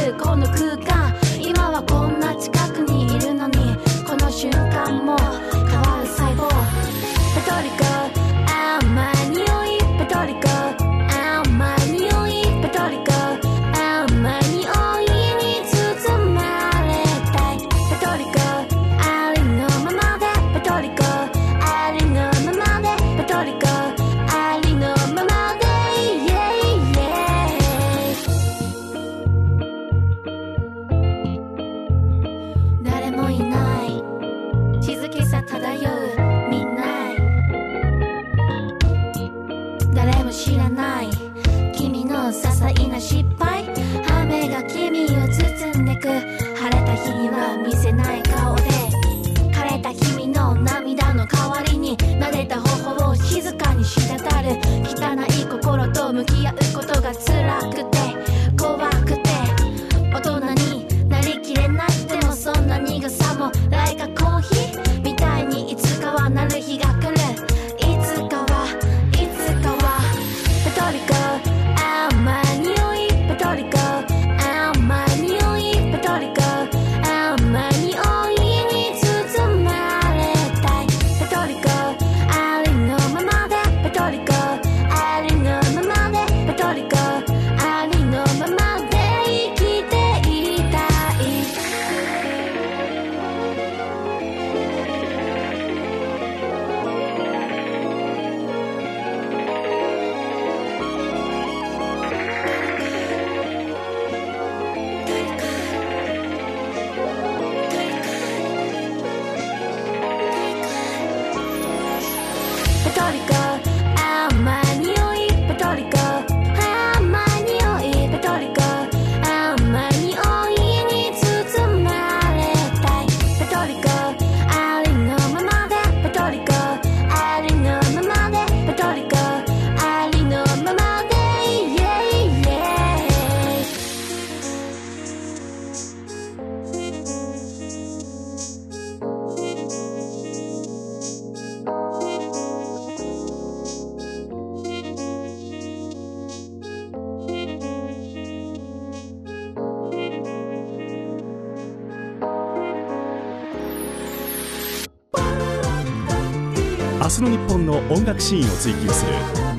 [157.53, 159.13] 本の音楽シーンを追求する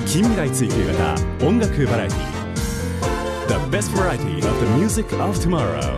[0.04, 2.18] 近未来追求型音楽バラエティ
[3.46, 5.96] The best variety of the music of tomorrow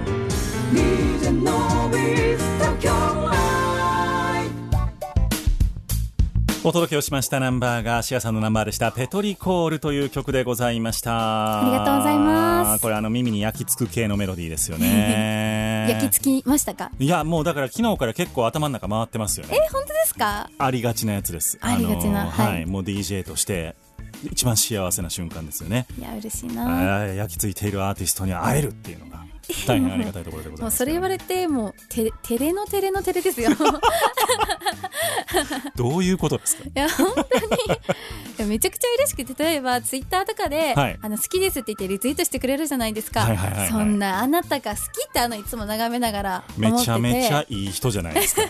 [6.68, 11.60] お届けをしましたナンバーがシアさんのナンバーでした「ペトリコール」という曲でございました。
[11.60, 12.82] ありがとうございます。
[12.82, 15.86] これあの耳に焼き付く系のメロディーですよね。
[15.94, 16.90] 焼き付きましたか？
[16.98, 19.54] いやもうだから昨日から結構頭の中回ってますよね。
[19.54, 20.50] え本当ですか？
[20.58, 21.56] ありがちなやつです。
[21.60, 22.66] ありがちなのはい。
[22.66, 23.76] もう DJ として
[24.24, 25.86] 一番幸せな瞬間ですよね。
[25.96, 29.24] いや嬉しいあなー焼き付いているアーティストに会えるっていうのが
[29.66, 30.78] 大変ありがたいところでございます。
[30.78, 33.50] それ言われてもうテレテレのテレのテレですよ。
[33.50, 33.54] い
[35.76, 36.64] どういうことですか？
[36.74, 38.46] や本当に。
[38.48, 40.98] めちゃくちゃ嬉しくて例えばツイッターとかで、はい。
[41.00, 43.68] あの好きですって言ってリツイートしてくれるじゃないですか、はいはいはいはい。
[43.70, 46.78] そんなあなたが好きってあのいつも眺めながら思ってて。
[46.78, 48.42] めちゃめちゃいい人じゃないですか。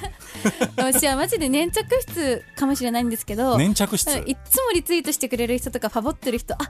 [0.76, 4.10] 私はマジで粘着質かもしれないんですけど粘着質？
[4.10, 6.68] いっつもリツイートしてくれる人とかファボってる人ああ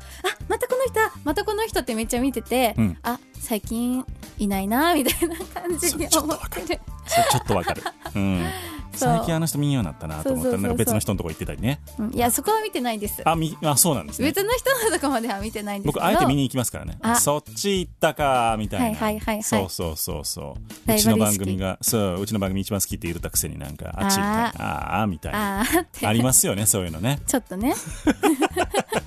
[0.48, 2.98] またこの人だまたこの人ってめっちゃ見てて、うん。
[3.02, 4.04] あ最近
[4.38, 6.66] いないなみたいな感じに思ってる。
[6.66, 7.82] ちょっとわかる、
[8.14, 8.44] うん、
[8.92, 11.80] 最近あの人見んようになったなと思ったら別の人のとこ行ってたりね。
[11.98, 12.14] うん。
[12.14, 13.22] いやそこは見てないです。
[13.28, 14.28] あみあそうなんですね。
[14.28, 16.98] 別の人のとこまでは見てないんです僕あえて見に行きますからね。
[17.02, 17.16] あ。
[17.16, 19.42] そっち行ったかみたいな、はいはいはいはい。
[19.42, 20.56] そうそうそうそ
[20.88, 20.92] う。
[20.92, 25.64] うちの番組がそううちの番組一番好きって言ったくせになんかあっち行ったああーみたいな
[26.02, 27.74] ありますよねそういうのね、ちょっとね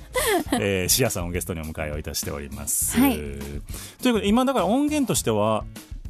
[0.52, 3.14] えー、シアさんをゲストにお迎えをいたしております、はい。
[3.14, 3.68] というこ
[4.02, 5.64] とで今だから音源としては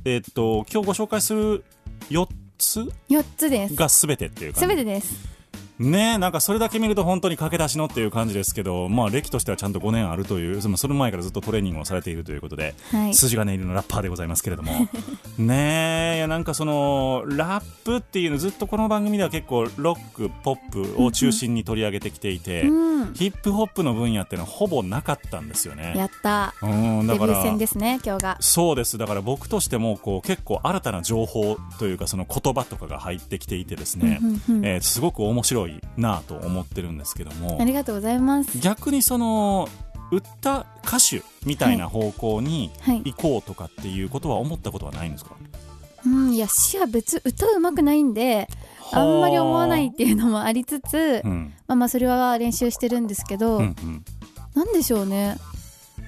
[0.05, 1.65] えーっと今日ご紹介する
[2.11, 2.27] 4
[2.59, 3.75] つ4つです。
[3.75, 4.61] が全てっていう感じ？
[4.61, 5.29] すべてです
[5.81, 13.15] ねえなんかそれだけ見ると本当に駆け出しのっていう感じですけど、まあ、歴としてはちゃんと5年あるというその前からずっとトレーニングをされているということで、はい。
[13.15, 14.73] 筋金入りのラッパーでございますけれども。
[15.39, 23.15] ねえいやなんかそのラップっていうのずっとこの番組では結構ロックポップを中心に取り上げてきていて、うん。
[23.15, 25.95] ヒップホップの分野っていうのはほぼなかったんですよね。
[25.97, 26.55] やった。
[26.61, 28.37] うんだから戦ですね今日が。
[28.41, 28.99] そうです。
[28.99, 34.67] だから僕としてもこう結構新たな情報というかその言葉とかが入ってきていてですね、うんうんうん。
[34.67, 38.59] えーすごく面白いなと思ってるんですけどもありがとうございます。
[38.59, 39.69] 逆にその
[40.11, 43.03] 売った歌手みたいな方向にはい。
[43.05, 45.37] 行こうとかっていうことは思ったことはないんですか、
[46.05, 48.49] うんいや詩は別歌うまくないんで
[48.93, 51.53] あんまり思わないっていうのもありつつ、うん。
[51.69, 54.05] まあまあそれは練習してるんですけど、うんうん。
[54.55, 55.37] なんでしょうね。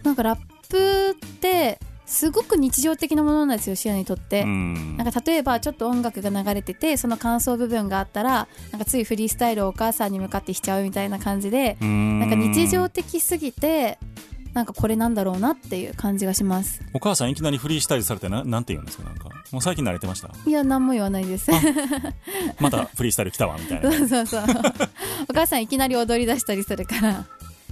[0.03, 0.39] なんかラッ
[0.69, 1.79] プって
[2.13, 4.97] すごく日常的なものなんですよシアにとって、うん。
[4.97, 12.21] なんか例えばちょっと音楽が流れててその感想部分があったらなんかついフリースタイルをお母さんに向かってしちゃうみたいな感じでうん。
[12.21, 13.99] なんか日常的すぎて
[14.53, 16.83] なんかこれなんだろうなっていう感じがします。
[16.93, 19.31] お母さんいきなりフリースタイルされてななんて言うんですかなんか。
[19.51, 20.29] もう最近慣れてました？
[20.47, 21.51] いや何も言わないです。
[22.61, 23.91] またフリースタイル来たわみたいな。
[23.97, 24.45] そうそうそう。
[25.31, 27.25] お母さんいきなり踊り出したりするから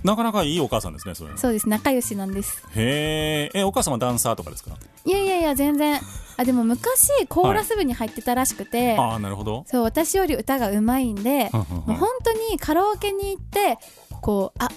[0.05, 1.37] なかなかいいお母さんですねそれ。
[1.37, 1.69] そうです。
[1.69, 2.63] 仲良しなんです。
[2.75, 4.71] へええお母様ダンサーとかですか？
[5.05, 6.01] いやいやいや全然。
[6.37, 9.65] あでも昔コーラス部に入ってたらしくて、ああなるほど。
[9.67, 11.87] そう私より歌がうまいんで、うんうんうん。
[11.89, 13.79] もう本当にカラオケに行って
[14.23, 14.69] こうあ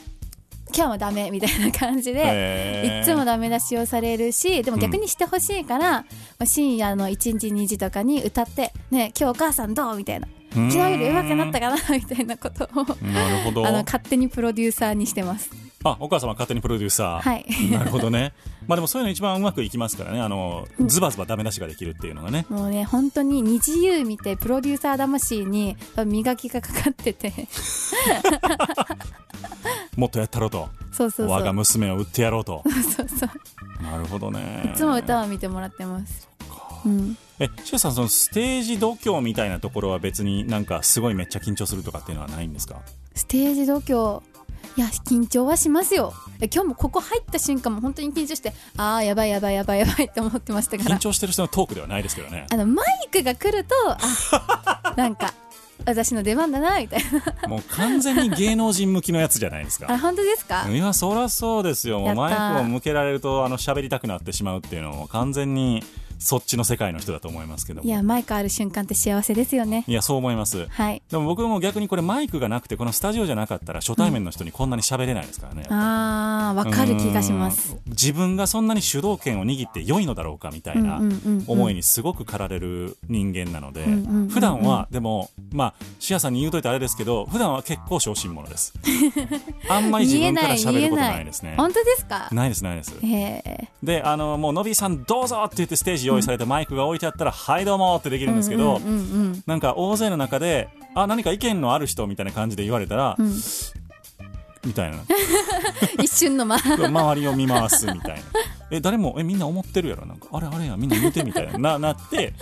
[0.75, 6.05] 今日もダメみたいな感じでいつもダメ出しをされるしでも逆にしてほしいから、ま
[6.39, 12.67] あ深夜の1時2時とかに歌って「ね今日お母さんどう?」みたいな「うん昨日より上手くなったかな?」みたいなことを
[13.05, 13.67] なるほど。
[13.67, 15.49] あの勝手にプロデューサーにしてます。
[15.85, 17.19] あお母様勝手にプロデューサー。
[17.19, 17.45] はい。
[17.71, 18.33] なるほどね。
[18.67, 20.21] まあでもそういうの一番うまくいきますからね。
[20.21, 22.45] あのズバズバダメ出しができるっていうのがね。
[22.49, 25.75] もうね本当に二次優見てプロデューサー魂に
[26.05, 27.33] 磨きがかかってて。
[29.97, 30.69] もっとやったろうと。
[30.91, 31.35] そうそうそう。
[31.35, 32.63] 我が娘を売ってやろうと。
[32.95, 34.71] そうそうなるほどね。
[34.73, 36.29] いつも歌を見てもらってます。
[36.85, 42.81] うんえシュウさんそのステージ度胸みたいなところは別になんかすごいめっちゃ緊張するとかっていうのはないんですか？
[43.15, 44.23] ステージ度胸。
[44.75, 46.13] いや緊張はしますよ。
[46.39, 50.95] え今日もここ入った瞬間も本当に緊張してああやばいやばいやばいやばいって思ってましたから。
[50.95, 52.47] 緊張してる人のトークではないですけどね。
[52.49, 55.33] あのマイクが来るとあなんか
[55.85, 57.01] 私の出番だなみたい
[57.41, 57.49] な。
[57.49, 59.87] もう完全に芸能人向きのやつじゃないですか。
[59.91, 60.67] あ本当ですか？
[60.67, 61.99] いやそりゃそうですよ。
[61.99, 65.83] もうマイクを向けられるとあの喋りたくなってしまうっていうのも完全に
[66.19, 67.87] そっちの世界の人だと思いますけども。
[67.87, 69.83] いやマイクある瞬間って幸せですよね。
[69.87, 70.67] いやそう思います。
[70.67, 71.01] はい。
[71.09, 77.73] でも僕も逆にこれマイクがなくてこのスタジオじゃなかったら初対面の人にこんなに喋れないですからね、あーわかる気がします。
[77.73, 77.91] うん。
[77.91, 81.45] 自分がそんなに主導権を握って良いのだろうかみたいなうんうんうんうん。
[81.47, 84.29] 思いにすごく駆られる人間なのでんうんうんうん。
[84.29, 88.73] 普段はでもまあシアさんに言うといてあれですけど普段は結構小心者です。
[89.69, 91.55] あんまり自分から喋ることないですね。
[91.57, 92.29] 本当ですか？
[92.31, 92.93] ないですないです。
[93.03, 98.97] へえであのもうのびさんどうぞって言ってステージ用意されてマイクが置いてあったら、はいどうもってできるんですけど、うんうんう
[99.29, 103.17] んなんか大勢の中であ何か意見のある人みたいな感じで言われたら、ん
[104.65, 104.97] みたいな。
[106.01, 106.57] 一瞬の間。
[106.87, 108.21] 周りを見回すみたいな。
[108.71, 110.05] え誰もえみんな思ってるやろ？
[110.05, 111.57] なんかあれあれやみんな見てみたいな。
[111.57, 112.33] ななって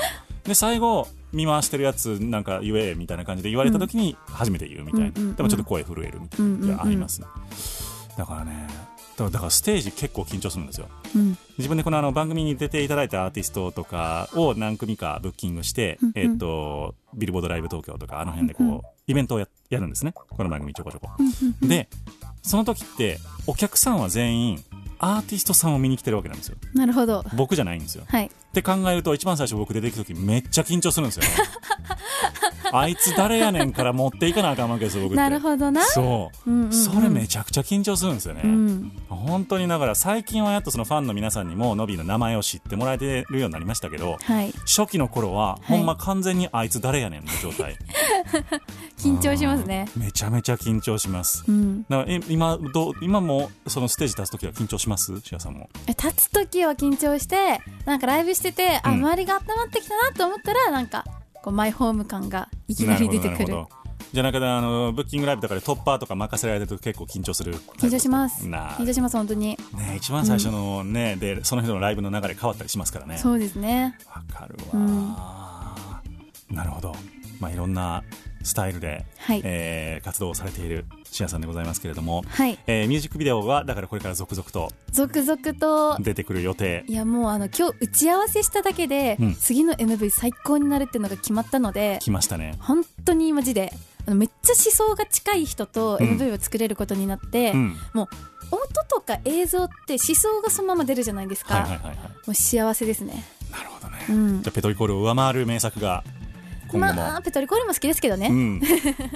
[0.44, 5.36] で最後見回してるやつなんか言えみたいな感じで言われた時に初めて言うみたいな、うんうんうん。
[5.36, 6.46] でもちょっと声震えるみたい
[6.76, 7.28] な、ありますね。
[8.18, 8.68] だからね
[9.18, 10.88] だからステージ結構緊張するんですよ。
[11.16, 11.38] うん。
[11.58, 16.14] 自分でこのあの番組に出ていただいたアーティストとかを何組かブッキングして、うんうん。
[16.16, 18.82] えっとビルボードライブ東京とかあの辺でこう、うんうん。
[19.08, 20.14] イベントをややるんですね。
[20.14, 21.10] この番組ちょこちょこ、
[21.62, 21.88] で
[22.42, 24.64] その時ってお客さんは全員
[25.04, 26.58] アーティストさんを見に来てるわけなんですよ。
[26.74, 27.26] なるほど。
[27.34, 28.04] 僕じゃないんですよ。
[28.08, 28.26] はい。
[28.26, 31.24] って考えると一番最初僕出てきた時めっちゃ緊張するんですよ。
[31.24, 31.30] ね
[32.74, 35.18] あいつ誰やねんから持っていかなあかんわけですよ僕って。
[35.18, 35.84] なるほどな。
[35.84, 36.74] そう、うんうんうん。
[36.74, 38.92] それめちゃくちゃ緊張するんですよね、うん。
[39.10, 44.54] 本当にだから最近はやっとそのファンの皆さんにもノビーの名前を知ってもらえてるようになりましたけどはい。
[44.66, 47.76] 初期の頃はほんま完全にあいつ誰やねんの状態。
[48.98, 49.90] 緊張しますね。
[49.98, 51.44] めちゃめちゃ緊張します。
[51.48, 51.84] うん。
[51.90, 55.20] だからえ今どう今もそのステージ立つ時は緊張します？
[55.22, 55.70] シアさんも。
[55.88, 59.06] え立つ時は緊張してなんかライブしてて、あうん。
[59.06, 61.06] 周りが温まってきたなと思ったらなんか
[61.42, 63.66] こうマイホーム感がいきなり出てくる。
[64.14, 67.56] じゃあなんかあのブッキングライブとかでトッパーとか任せられてると結構緊張する。
[67.78, 68.46] 緊張します。
[68.46, 73.18] な緊張します本当に、ね一番最初のね、でその人のライブの流れ変わったりしますからね。
[73.18, 73.98] そうですね。
[74.08, 76.56] わかるわ、うん。
[76.56, 76.94] なるほど。
[77.40, 78.04] まあいろんな
[78.44, 79.42] スタイルで、はい。
[79.44, 82.58] えー活動をされているシアさんでございますけれども、はい。
[82.68, 86.84] えーミュージックビデオはだからこれから続々と続々と出てくる予定。
[86.88, 89.36] いやもうあの今日打ち合わせしただけで、うん。
[89.36, 92.56] 次の MV 最高になるっていうのが決まったので来ましたね。
[92.60, 93.74] 本当にマジで
[94.08, 96.18] あのめっちゃ思想が近い人とうん。
[96.18, 97.76] MV を作れることになって、うん。
[97.94, 98.08] もう
[98.52, 101.80] 音とか映像って思想がそのまま出るじゃないですか、
[102.28, 103.24] もう幸せですね。
[103.50, 104.42] なるほどね、うん。
[104.42, 106.04] じゃあペトリコールを上回る名作が
[106.72, 108.62] 今後も、まあペトリコールも好きですけどね、うん、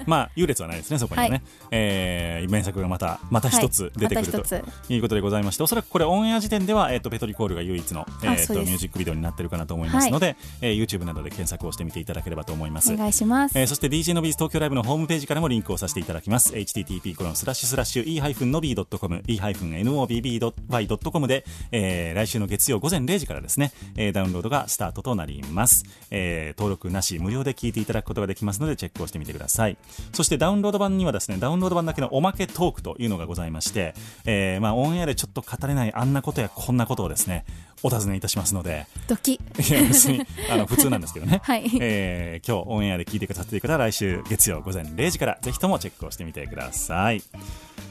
[0.05, 1.41] まあ優劣はないですね そこにはね、はい。
[1.71, 4.93] えー名作がまたまた一つ出てくると、また一つ。
[4.93, 8.53] いうことでございましておそらくこれオンエア時点では、えー、とペトリコールが唯一の、えー、そうです。
[8.53, 12.93] とミュージックビデオになってるかなと思いますので、えー YouTube などで検索をしてみていただければと思います。
[12.93, 16.53] お願いします、えーそして DJ のビーズ東京ライブのホームページからもリンクをさせていただきます。
[16.53, 29.77] http コロンスラッシュスラッシュ e-nobby.com e-nobby.com で、えー来週の月曜午前0時からですね、えーダウンロードがスタートとなります、えー登録なし無料で聞いていただくことができますのでチェックをしてみてください。
[30.11, 33.93] そしてダウンロード版にはですねダウンロード版だけのおまけトークというのがございまして、
[34.25, 37.45] えーまあ、オンエアでちょっと語れないあんなことやこんなことをですね
[37.83, 38.87] お尋ねいたしますので。
[39.07, 39.33] ドキ。
[39.33, 39.39] い
[39.71, 40.21] や別に
[40.51, 41.69] あの普通なんですけどね、 はい。
[41.79, 47.21] えー今日オンエアで聞いてくださっている方は来週月曜午前0時からぜひともチェックをしてみてください。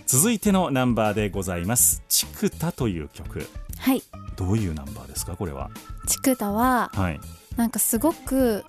[0.07, 3.48] 続いてのナンバーでございます「チクタ」という曲。
[3.78, 4.02] はい。
[4.36, 5.70] どういうナンバーですかこれは？
[6.07, 7.20] チクタははい
[7.57, 8.64] なんかすごく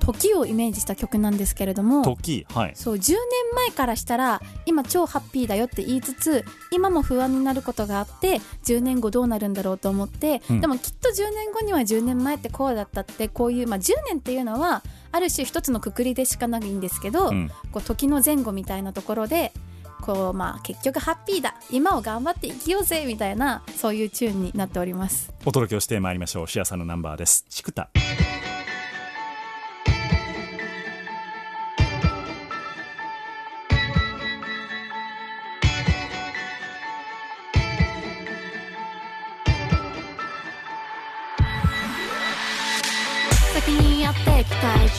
[0.00, 2.72] 時をイメージした曲なんですけれども時はい。
[2.74, 3.18] そう10年
[3.54, 10.60] 前からしたら今超ハッピーだよって言いつつ今も不安になることがあって10年後どうなるんだろうと思って、うん。
[10.60, 14.82] でもきっと10年後には10年前ってこうだったってこういう、まあ、10年っていうのは
[15.12, 17.50] ある種一つのくくりでしかないんですけど、うん。
[17.70, 19.52] こう時の前後みたいなところで
[20.00, 21.54] こうまあ結局ハッピーだ。
[21.70, 25.32] 今を頑張って生きようぜみたいなそういうチューンになっております。
[25.44, 26.48] お届けをしてまいりましょう。
[26.48, 27.44] シアさんのナンバーです。
[27.48, 27.90] チクタ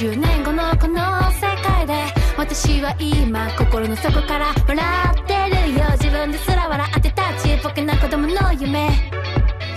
[0.01, 0.97] 10年後のこの
[1.29, 1.93] 世界で
[2.35, 4.83] 私は今心の底から笑
[5.13, 8.89] ってるよ自分ですら笑ってたちっぽけな子供の夢。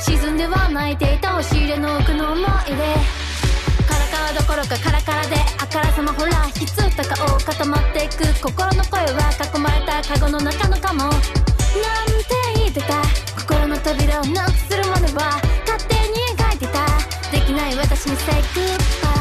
[0.00, 2.48] 沈んでは泣いていた押し入れの奥の思い出
[3.84, 11.00] カラカラどころかカラカラであからさまほらひつった顔固まっていく心の声は囲まれたカゴの中のカモ。
[11.00, 11.20] なんて
[12.56, 12.96] 言ってた？
[13.44, 15.36] 心の扉をノックするまでは
[15.68, 16.80] 勝手に描いてた。
[17.30, 19.13] できない私に say goodbye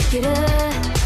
[0.00, 0.99] を生きる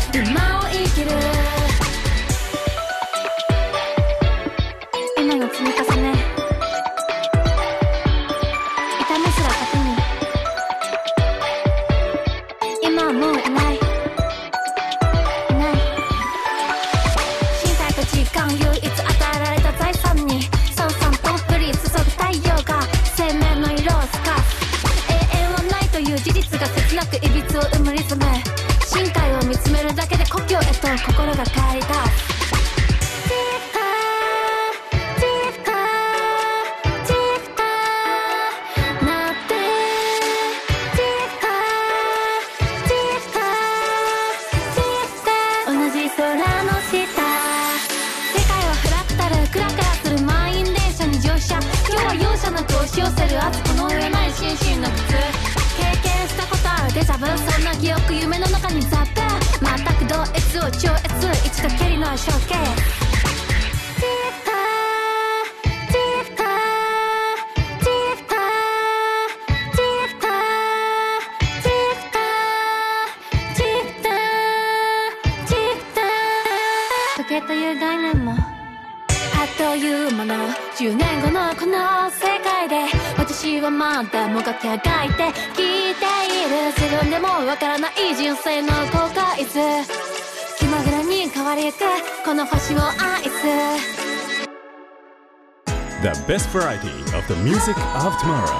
[96.35, 98.51] best variety of the music of tomorrow.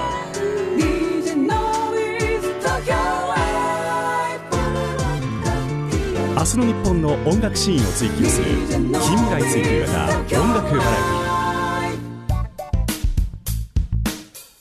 [0.77, 1.35] DJ
[6.35, 11.24] 明日の日本の音楽シーンを追求する近未来追求型音楽バラエティ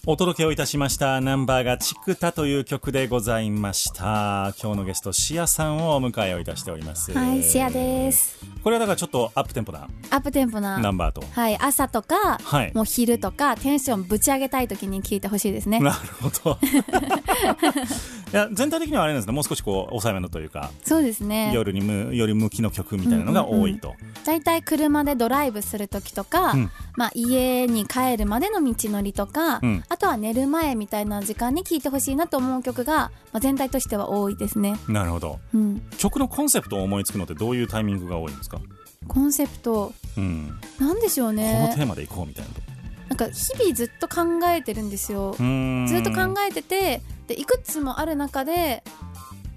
[0.06, 4.54] お届けをいたしましたナンバーがチクタという曲でございました。
[4.62, 7.10] 今日のゲストシアさんをお迎えをいたしております。
[7.12, 8.38] はいシアです。
[8.62, 11.22] これはだからちょっとアップテンポなアップテンポなナンバーと。
[11.32, 12.72] はい、朝とか、はい。
[12.74, 15.80] もう昼とかテンションぶち上げたい時に聞いてほしいですね。
[15.80, 16.58] なるほど
[18.32, 19.32] いや全体的にはあれなんですね。
[19.32, 21.52] もう少しこう抑えめのというかそうですね。
[21.54, 23.94] 夜にむより向きの曲みたいなのが多いと、
[24.24, 26.70] だいたい車でドライブする時とか、うん。
[26.96, 29.84] まあ、家に帰るまでの道のりとか、うん。
[29.88, 35.38] あとは寝る前みたいな時間に聴いてほしいなと思う曲が、まあ、全体としては多いですね、なるほど。
[35.52, 38.60] うん、曲のコンセプトを思いつくのってどういうタイミングが多いんですか、
[39.08, 39.92] コンセプト。
[40.16, 42.60] うん、なんでしょうこのねテーマでいこうみたいなと。
[43.08, 45.32] なんか日々ずっと考えてるんですよ。
[45.32, 48.82] ずっと考えててでいくつもある中で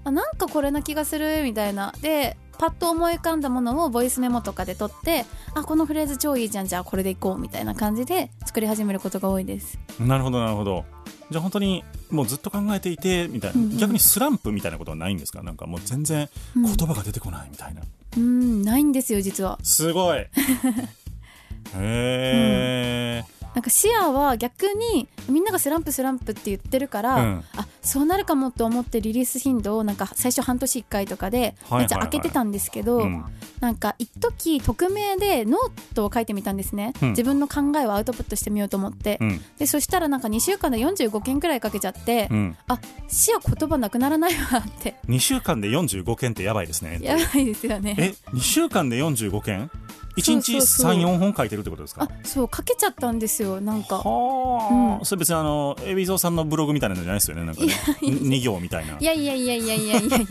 [0.04, 1.92] あなんかこれな気がするみたいな。
[2.00, 9.78] でパッと思い浮かんだものをボイスメモとかで取ってあこのフレーズ超いいじゃんじゃあこれでいこうみたいな感じで作り始めることが多いです。
[10.00, 10.84] なるほどなるほど。
[11.30, 13.78] じゃあ本当にもうずっと考えていてみたいな、うんうん。
[13.78, 15.42] 逆にスランプみたいなことはないんですか？
[15.44, 16.62] なんかもう全然うん。
[16.64, 17.82] 言葉が出てこないみたいな、
[18.16, 19.58] うんないんですよ実は。
[19.62, 20.18] すごい。
[20.18, 20.28] へ
[21.76, 23.24] え、
[23.58, 27.44] なんかシアは逆にみんながスランプスランプって言ってるから、うん。
[27.56, 33.24] あそうなるかもと思ってリリース頻度をなんか最初半年1回とかでめっちゃ開けてたんですけど、うん。
[33.58, 37.08] なんか一時匿名でノートを書いてみたんですね、うん。
[37.10, 39.40] 自分の考えをアウトプットしてみようと思って、うん。
[39.58, 42.56] でそしたらなんか2週間で45件くらいかけちゃって、うん。
[42.68, 42.78] あ
[43.08, 44.94] 視野言葉なくならないわって。
[45.08, 47.96] 2週間で45件ってやばいですねやばいですよね。
[47.98, 49.68] え2週間で45件？
[50.20, 51.02] 1日そうそうそう。
[51.02, 52.04] 34本書いてるってことですか？
[52.04, 53.98] あそうかけちゃったんですよなんか。
[53.98, 55.04] はあ、うん。
[55.04, 57.72] それ別にあの海老蔵さんのブログみたいなのじゃないですよねなんかね。
[58.02, 58.96] 2行みたいな。
[58.98, 60.16] いやいやいやいやいやいや。
[60.18, 60.26] いや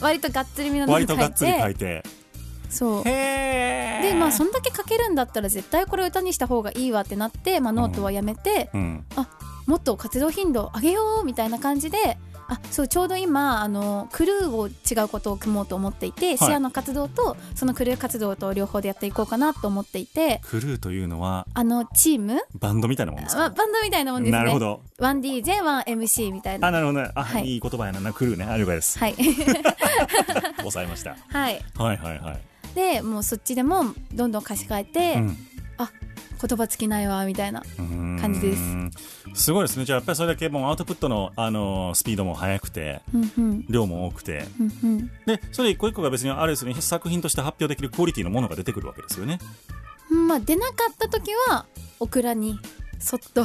[0.00, 2.02] 割とがっつりめの割とがっつり書ていて。
[2.68, 3.04] そう。
[3.04, 9.04] でまあそんだけ書けるんだったら絶対これ歌にした方がいいわってなって、まあ、ノートはやめて、うん。
[9.66, 12.18] もっと活動頻度上げようみたいな感じで
[12.50, 24.38] あそうちょうど今あのクルーを違うことを組もうと思っていて、シェアの活動とそのクルー活動と両方でやっていこうかなと思っていてクルーというのはあのチーム、バンドみたいなもんですまあ、かバンドみたいなもんですね。
[24.38, 24.82] なるほど。
[24.98, 26.68] 1DJ1MC みたいな。
[26.68, 27.00] あなるほど。
[27.00, 27.46] ねあ、はい。
[27.46, 28.44] い、い言葉やななクルーね。
[28.44, 28.98] あ了解です。
[28.98, 29.14] はい。
[30.58, 31.16] 抑えました。
[31.28, 31.64] はい。
[31.76, 32.40] はいはいはい。
[32.74, 35.36] でもうそっちでもどんどん歌詞変えて、うん
[36.40, 39.42] 言葉尽きないわみたいな感感じです。
[39.44, 39.84] すごいですね。
[39.84, 43.64] じゃあやっぱりそれだけもうアウトプットの、あのースピードも速くてうんうん。
[43.68, 44.46] 量も多くて。
[44.58, 45.10] うんうん。
[45.26, 46.74] でそれ一個一個が別にあれですね。
[46.74, 49.38] 作品として発表できるクオリティのものが出てくるわけですよね。
[50.10, 51.66] うんまあ出なかった時は
[52.00, 52.58] オクラに
[52.98, 53.44] そっと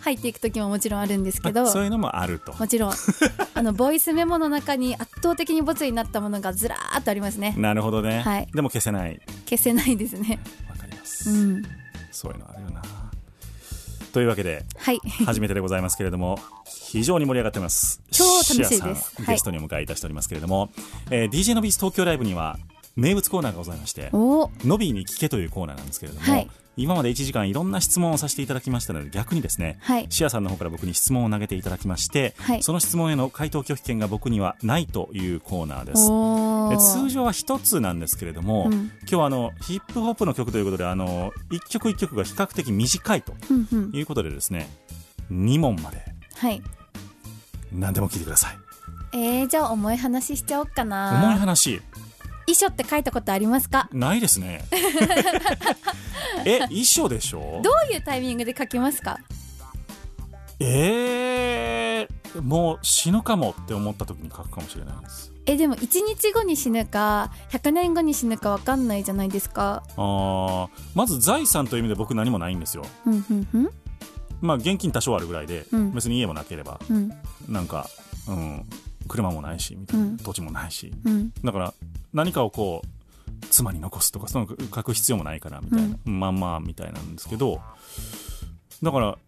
[0.00, 2.54] 入っていく時ももちろんあるんですけどそういうのもあると。
[2.54, 2.92] もちろん。
[3.54, 7.54] あのボイスメモの中に圧倒的にボツになったものがずらーっとありますね。
[7.56, 8.48] なるほどね、はい。
[8.54, 9.20] でも消せない。
[9.48, 10.38] 消せないですね。
[10.68, 11.85] わかります、うん
[12.16, 12.82] そういうのあるよな。
[14.12, 15.00] というわけではい。
[15.26, 18.00] 初めてでございますけれども非常に盛り上がってます。
[18.10, 19.22] 超楽しいです。
[19.26, 20.70] ゲストにお迎えいたしておりますけれども、
[21.10, 22.58] えー DJ のビーズ東京ライブには
[22.96, 24.50] 名物コーナーがございましてお。
[24.64, 30.06] ノビーに聞けというコーナーなんですけれども、はい今まで1時間いろんな質問をさせていただきましたので逆にですね、はい。
[30.10, 32.62] シアさんの方から僕に質問を投げていただきまして、はい。
[32.62, 35.96] その質問への回答拒否権が僕にはないというコーナーで
[36.78, 37.00] す。
[37.00, 38.72] 通常は一つなんですけれども、うん。
[38.72, 43.90] 今日はあのヒップホップの曲ということであの一曲一曲が比較的短いとうんうん。
[43.94, 44.68] いうことでですね
[45.32, 46.04] 2問まで。
[46.34, 46.62] はい。
[47.72, 48.56] 何でも聞いてください。
[49.12, 51.80] えー、じゃあ重い話しちゃおうか重いな話
[52.46, 53.88] 遺書って書いたことありますか？
[53.92, 54.64] ないですね。
[56.44, 57.60] え衣装でしょ？
[57.62, 59.18] どういうタイミングで書きますか？
[60.58, 65.32] えー、もう死ぬかもって思った時に書くかもしれないです。
[65.48, 69.82] えでも1日後に死ぬか100年後に死ぬか分かんないじゃないですか？
[69.96, 72.84] あーまず財産という意味で僕何もないんですよ。
[73.06, 73.70] うんうんうん。
[74.40, 75.92] まあ現金多少あるぐらいで、うん。
[75.92, 77.12] 別に家もなければうん。
[77.48, 77.88] なんか、
[78.28, 78.64] うん、
[79.06, 80.16] 車もないしみたいな、うん。
[80.18, 80.92] 土地もないし。
[81.04, 81.32] うん。
[81.44, 81.74] だから
[82.12, 82.88] 何かをこう
[83.50, 87.60] 妻に残すとかその書く必要もないからみたいな、まあまあみたいなんですけど
[88.82, 89.18] だから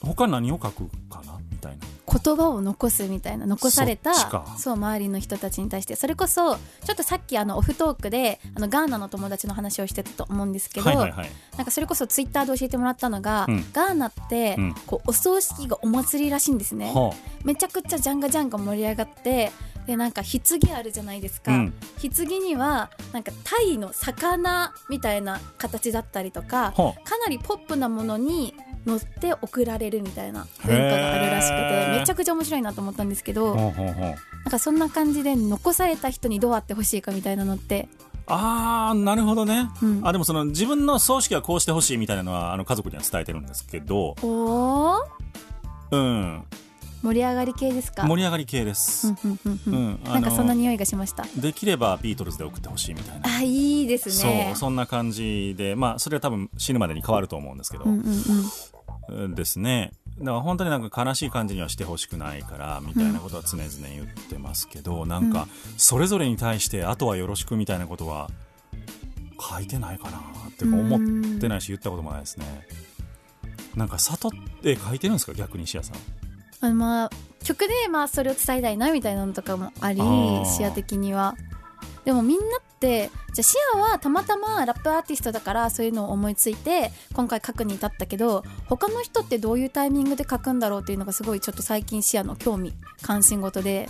[0.00, 1.86] 他何を書くかなみたいな。
[2.20, 4.12] 言葉を残すみたいな残された
[4.58, 5.96] そう周りの人たちに対して。
[5.96, 11.30] それこそちょっとさっきあのオフトークであのガーナの友達の話をしてたと思うんですけど、はいはいはい。
[11.56, 13.64] なんかそれこそツイッターで教えてもらったのが、うん。
[13.72, 14.74] ガーナって、うん。
[14.86, 16.92] こうお葬式がお祭りらしいんですね。
[16.94, 19.50] はめちゃくちゃジャンガジャンガ盛り上がって
[19.86, 21.74] でなんか棺あるじゃないですか、うん。
[22.00, 28.54] 棺にはなんかタイの魚みたいな形だったりとかかなりポップなものに
[28.86, 34.16] 乗って送られるみたいな文化があるらしくてめちゃくちゃ面白いなと思ったんですけどなん
[34.50, 37.88] かそんな感じで残された人にどうあってほしいかみたいなのって、
[38.26, 40.00] あーなるほどね、うん。
[40.06, 44.16] あでもその自分の葬式はこうしてほしいみたいなのはあの家族には伝えてるんですけど。
[44.22, 45.02] おー。
[45.92, 46.44] うん
[47.02, 48.06] 盛り上がり系ですか？
[48.06, 49.08] 盛り上がり系です、
[49.66, 51.24] なんかそんな匂いがしました？
[51.36, 53.28] できればビートルズで送ってほしいみたいな。
[53.38, 54.48] あいいですね。
[54.50, 58.04] そうそんな感じでまあそれは多分死ぬまでに変わると思うんですけど、うんうん
[59.10, 59.24] うん。
[59.24, 59.92] うんですね。
[60.18, 68.30] だから本当になんか悲しい感じにはしてほしくないからみたいなことは常々言ってますけど、なんかそれぞれに対してあとはよろしくみたいなことは
[69.40, 72.46] 書いてないかなって思ってないし言ったこともないですね。
[73.74, 74.30] なんか悟っ
[74.60, 75.32] て書いてるんですか？
[75.32, 75.96] 逆にシアさん
[76.62, 77.10] あのまあ
[77.44, 80.46] 曲でまあそれを伝えたいなみたいなのとかもありあー。
[80.46, 81.36] 視野的には。
[82.04, 93.88] でもみんなってじゃあ視野はたまたまラップアーティストだからそういうのを思いついて今回書くに至ったけど他の人ってどういうタイミングで書くんだろうっていうのがすごいちょっと最近視野の興味関心事で、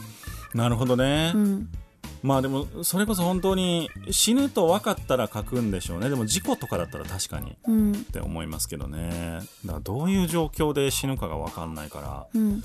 [0.52, 1.68] なるほどね、うん、
[2.22, 6.09] まあでもそれこそ本当に死ぬと分かったら書くんでしょうね。
[6.09, 7.92] でも事故とかだったら確かにうん。
[7.92, 9.40] って思いますけどね。
[9.64, 12.26] だからどういう状況で死ぬかが分かんないから。
[12.34, 12.62] うん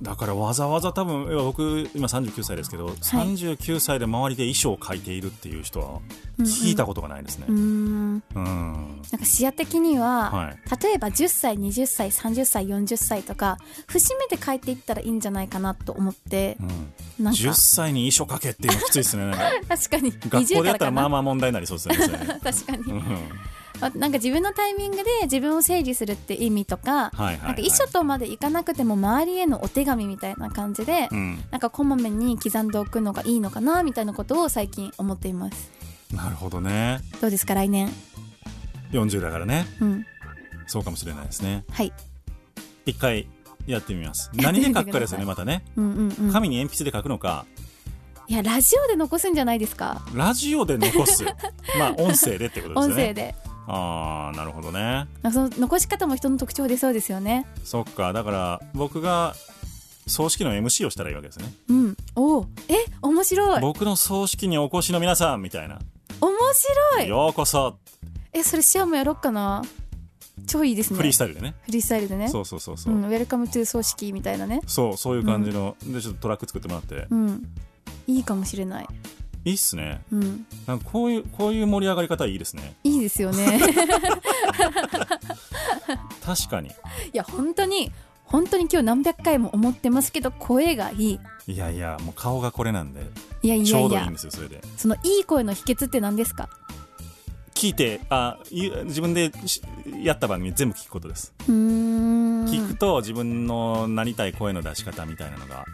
[0.00, 6.00] だからわざわざ多分僕今39歳ですけど、39歳で周りで衣装を描いているっていう人は
[6.40, 8.16] 聞いたことがないですね、うーん。
[8.16, 9.02] んうん。
[9.10, 10.84] なんか視野的には、はい。
[10.84, 16.56] 例えば10歳20歳30歳40歳とか節目で変えていったらいいんじゃないかなと思って
[17.18, 17.40] うん、なんか。
[17.40, 19.32] 10歳に遺書書けっていうのきついですね
[19.68, 20.10] 確かに。
[20.10, 22.98] 学校20でやったらまああまあ問題になりそうですよね 確かに、うん。
[22.98, 23.04] ま
[23.90, 31.42] なんか自分のタイミングで自分を整理するって意味とか、はいはい、はい、なんか遺書とまでいかなくても周りへのお手紙みたいな感じで、うん。
[31.50, 35.70] なんかこまめに刻んでおくのがいいのかなみたいなことを最近思っています。
[36.14, 37.00] なるほどね。
[37.20, 37.88] どうですか来年
[38.92, 39.66] ？40だからね。
[39.80, 40.06] うん。
[40.66, 41.64] そうかもしれないですね。
[41.70, 41.92] はい。
[42.86, 43.28] 一回
[43.66, 44.30] やってみます。
[44.34, 45.64] 何で書くかですよねくまたね。
[45.76, 46.32] うんうんうん。
[46.32, 47.46] 紙に鉛筆で書くのか。
[48.28, 50.02] いやラジオで残すんじゃないですか？
[50.14, 51.24] ラジオで残す。
[51.78, 52.94] まあ音声でってことですね。
[52.94, 53.34] 声で
[53.66, 55.06] ああなるほどね。
[55.32, 57.46] その残し方も人の特徴出そうですよね。
[57.64, 58.12] そっか。
[58.12, 59.34] だから僕が
[60.06, 61.52] 葬式の MC をしたらいいわけですね。
[61.68, 61.96] うん。
[62.16, 62.74] おおえ？
[63.02, 63.60] 面白い。
[63.60, 65.78] 僕の葬式にお越しの皆さんみたいな。
[66.20, 67.08] 面白い。
[67.08, 67.78] ようこそ。
[68.32, 69.62] えそれシアもやろっかな。
[70.46, 70.96] 超いいですね。
[70.96, 71.54] フリースタイルでね。
[71.62, 72.28] フリースタイルでね。
[72.28, 74.60] そうそうそうそう、うん、 welcome to 葬式みたいなね。
[74.66, 77.42] そうそういう感じの、でちょっとトラック作ってもらって、うん。
[78.06, 78.88] いいかもしれない
[79.44, 80.02] いいっすね。
[80.12, 80.46] うん。
[80.66, 82.74] なんかこういうこういう盛り上がり方いいですね。
[82.84, 83.60] いいですよね。
[86.24, 86.68] 確かに。
[86.68, 86.72] い
[87.12, 87.90] や本当に
[88.24, 91.20] 本当に今日何百回も思ってますけど声がいい。
[91.48, 93.02] いやいやもう顔がこれなんで。
[93.42, 94.60] いやいちょうどいいんですよそれで。
[94.76, 96.48] そのいい声の秘訣って何ですか？
[97.54, 99.62] 聞いてあい自分でし
[100.02, 105.64] やった番組全部聞くことです、聞くと自分のなりたい声の出し方みたいなのが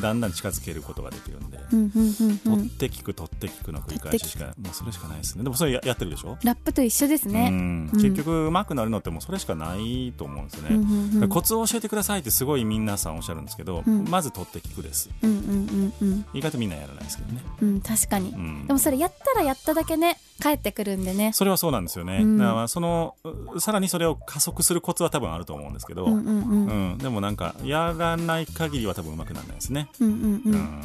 [0.00, 5.44] だんだん近づけることができるんで、うんうんうんう取っんて聞く取って聞くの繰り返ししかもうそれしかないですね。
[5.44, 6.36] でもそれややってるでしょ？
[6.42, 7.90] ラップと一緒ですうねん。
[7.92, 8.00] うん。
[8.00, 10.82] 結局うまくなるのってもうそれしかないと思うんですよね、うん
[11.16, 11.28] うんうん。
[11.28, 14.04] コツを教えてくださいってすごい皆さんおっしゃるんですけど、うん。
[14.08, 15.10] まず取って聞くです。
[15.22, 16.26] うんうんうんうん。
[16.34, 18.30] 意外とみんなやらないですけどね、うん確かに。
[18.30, 18.66] うん。
[18.66, 21.32] でもそれやったらやっただけね帰ってくるんでね。
[21.32, 22.38] それはそうなんですよね、うん。
[22.38, 23.14] だからその
[23.54, 26.98] うさらにそれを加速するコツは多分あると思うんですけど、うん。
[26.98, 30.52] でもなんかやらない限りは多分うまくならないですね、うんうんううん。
[30.54, 30.82] ん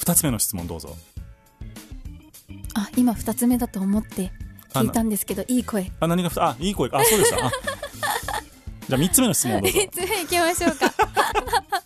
[0.00, 0.96] 2つ目の質問どうぞ。
[2.74, 4.30] あ今二つ目だと思って
[4.72, 5.90] 聞いたんですけどいい声。
[6.00, 6.98] あ何がふあいい声か。
[6.98, 7.50] あそうでしたあ
[8.88, 9.78] じゃあ3つ目の質問どうぞ。
[9.78, 10.92] 3つ目いきましょうか。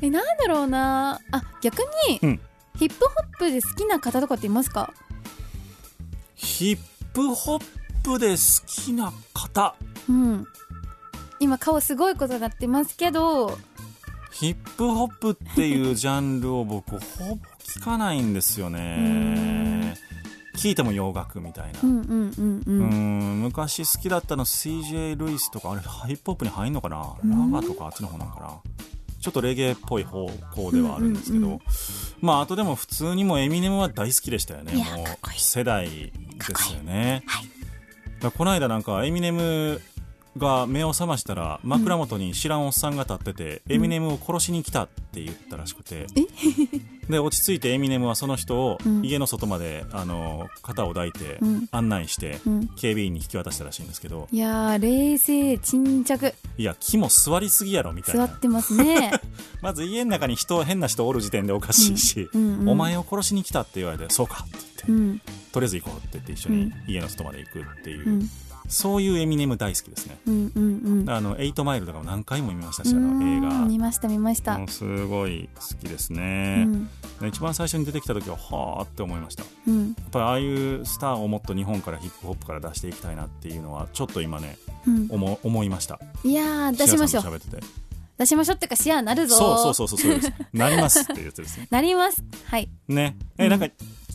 [0.00, 1.20] えなんだろうな。
[1.30, 1.78] あ逆
[2.08, 2.40] に、うん。
[2.78, 4.92] ヒップホップで好きな方とかっていますか？
[6.34, 6.78] ヒッ
[7.12, 7.64] プホッ
[8.04, 9.74] プで好きな方。
[10.08, 10.46] うん。
[11.40, 13.58] 今顔すごいことになってますけど
[14.32, 19.94] ヒップホップっていうジャンルを僕ほぼ聞かないんですよね。
[20.56, 26.96] 聞いても洋楽みたいな、うん昔好きだったの CJ ルイスとかあれヒップホップに入んのかな？
[26.96, 28.60] ラガとかあっちの方なんかな。
[29.20, 31.60] ちょっとレゲエっぽい方向ではあるんですけど、うんうんう
[32.20, 34.72] まああとでも普通にもエミネムは大好きでしたよね。
[34.74, 35.06] もう
[35.36, 36.12] 世代で
[36.56, 37.22] すよね。
[37.26, 38.32] はい。
[38.32, 39.80] この間なんかエミネム
[40.38, 46.06] が目を覚ましたら枕元に知らんおっさんが立ってて、エミネムを殺しに来たって言ったらしくて、
[47.08, 49.04] で落ち着いてエミネムはその人をうん。
[49.04, 51.68] 家の外まで、あの肩を抱いてうん。
[51.70, 52.68] 案内して、うん。
[52.76, 54.28] 警備員に引き渡したらしいんですけど。
[54.30, 56.34] いやー冷静沈着。
[56.56, 58.26] いや木も座りすぎやろみたいな。
[58.26, 59.12] 座ってますね。
[59.62, 62.60] まず家の中に人変な人おる時点でおかしいし、うんうん。
[62.60, 65.22] うんお前を殺しに来たって言われてそうかって言って、うん。
[65.52, 68.30] とりあえず行こうって言って一緒に家の外まで行くっていう、うん
[68.68, 70.18] そういうエミネム大好きですね。
[70.26, 71.10] うんうんうん。
[71.10, 73.64] あの8マイルとかも何回も見ましたしあうの映ん画。
[73.66, 74.58] 見ました見ました。
[74.68, 76.88] すごい好きですうね、ん
[77.26, 79.42] 一番最初に出てきた時ははあって思いました。
[79.42, 79.90] やうん。
[79.92, 84.56] っぱりああいうスターをもっと日本からヒップホップから出していきたいなっていうのはちょっと今ね
[84.86, 85.06] うん。
[85.10, 85.98] 思思いました。
[86.24, 87.22] いやー出しましょう。
[87.22, 87.62] 喋ってて。
[88.18, 90.20] 出しましょうってかシェアなるぞそうそうそうそうそう。
[90.20, 91.00] ですなります。
[91.00, 91.58] っていうやつです。
[91.58, 92.22] ね なります。
[92.46, 92.68] はい。
[92.88, 93.16] ね。
[93.38, 93.66] え、なんか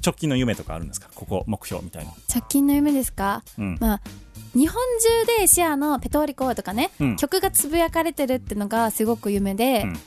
[0.05, 1.07] 直近の夢とかあるんですか？
[1.15, 2.11] ここ目標みたいな。
[2.33, 3.43] 直近の夢ですか？
[3.57, 3.77] うん。
[3.79, 4.01] まあ
[4.53, 4.75] 日本
[5.25, 7.15] 中でシェアのペトリコとかね、うん。
[7.17, 9.99] 曲がつぶやかれてるってのがすごく夢で,、うん。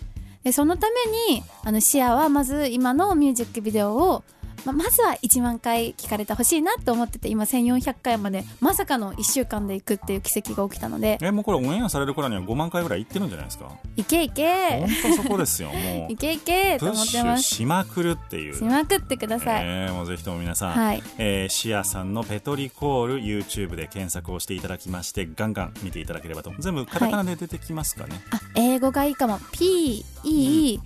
[0.44, 4.22] でそのためにあのシェアはまず今のミュージックビデオを
[4.66, 11.18] ままずは1万回聞かれてほしいなと思ってて今1400回までまさかの1週間で行くっていう奇跡が起きたので。
[11.22, 13.70] えもうこれオンエアされる頃には5万回ぐらいいってるんじゃないですか？
[13.96, 14.80] いけいけ。
[14.80, 16.10] 本当そこですよもう。
[16.12, 17.42] いけいけと思ってます。
[17.44, 18.56] しまくるっていう。
[18.56, 21.02] しまくってください、えーもうぜひとも皆さん、はい。
[21.18, 26.52] えーシアさんのペトリコール YouTube で検索をしていただきましてガンガン見ていただければと。
[26.58, 29.38] 全部カタカナで出てきますかね、あ英語がいいかも。
[29.52, 30.80] P-E-T-R-A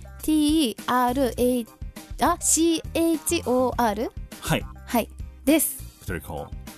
[2.21, 4.65] あ C-H-O-R はい。
[4.85, 5.09] はい。
[5.45, 5.83] です。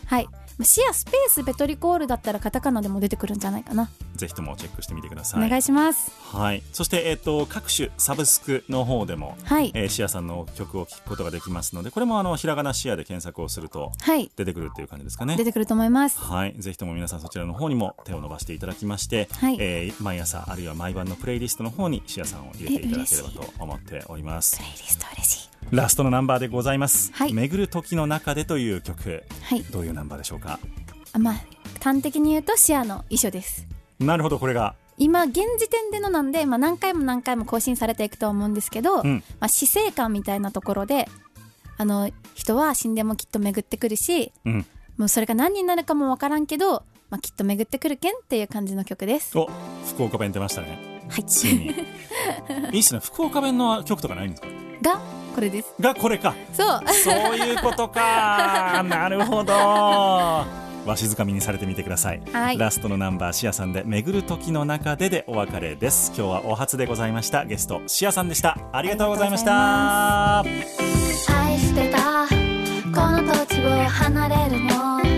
[0.06, 0.28] はい
[0.62, 3.90] シェアスペースペトリコールだったらカタカナでも出てくるんじゃないかな。
[4.16, 5.46] ぜひともチェックしてみてください。
[5.46, 6.12] お願いします。
[6.36, 9.72] はい、そして、えっと各種サブスクの方でも、はい。
[9.74, 14.32] えーシアさんの曲を聴くことができますのでこれもあのひらがなシアで検索をするとはい。
[14.36, 15.36] 出てくるっていう感じですかね。
[15.36, 16.20] 出てくると思います。
[16.20, 19.58] はい、ぜひとも皆さんそちらの方にも手を伸ばしていただきまして、はい。
[19.60, 24.58] えー毎朝あるいは毎晩のプレイリストの方にシアさんを入れていただければと思っております。
[24.58, 27.34] プレイリスト嬉しいラストのナンバーでございます「はい。
[27.34, 29.24] 巡る時の中で」という曲。
[29.42, 29.64] はい。
[29.64, 30.60] どういうナンバーでしょうか？
[31.14, 31.36] あまあ
[31.84, 33.68] 端的に言うとシアの遺書です。
[34.00, 34.76] なるほどこれが。
[35.00, 39.24] 今現時点でのなんで、まあ、何回も何回も更新されていくとは思うんですけど、うん。
[39.40, 41.10] まあ、死生観みたいなところで
[41.78, 44.66] あの人は死んでもきっと巡ってくるしうん。
[44.98, 49.36] もうそれが何になるかも分からんけど、まあ、きっと巡ってくるけんっていう感じの曲です。
[49.36, 49.50] お
[49.88, 51.08] 福岡弁出ましたね。
[51.10, 51.26] はい。
[51.26, 51.74] ついに。
[52.72, 53.00] いいっすね。
[53.04, 54.48] 福岡弁の曲とかないんですか？
[54.84, 55.02] が
[55.34, 55.74] これです。
[55.80, 56.36] がこれか。
[56.54, 56.82] そう。
[56.94, 58.84] そういうことか。
[58.88, 59.54] なるほど。
[59.54, 62.58] わしづかみにされてみてください、はい。
[62.58, 66.12] ラストのナンバーシアさんで「巡る時の中で」でお別れです。
[66.16, 67.46] 今日はお初でございました。
[67.46, 68.58] ゲストシアさんでした。
[68.72, 70.40] ありがとうございました。
[70.40, 70.46] 愛
[71.58, 72.28] してた。
[72.94, 75.13] この土地を離れるの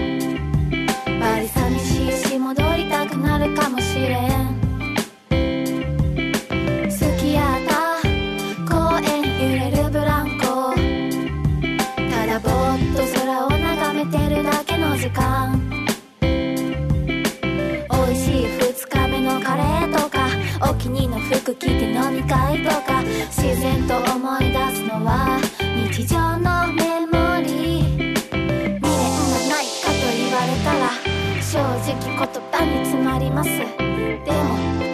[15.06, 15.62] 時間
[17.91, 20.28] 美味しい2日目のカレーとか
[20.68, 25.39] お気に入りの服着て飲み会とか自然と思い出すのは
[25.93, 28.16] 日常のメモリー。
[28.16, 28.89] 未練が
[29.47, 30.89] ないかと言われたら
[31.39, 32.18] 正直言
[32.51, 33.49] 葉に詰まります。
[33.51, 34.32] で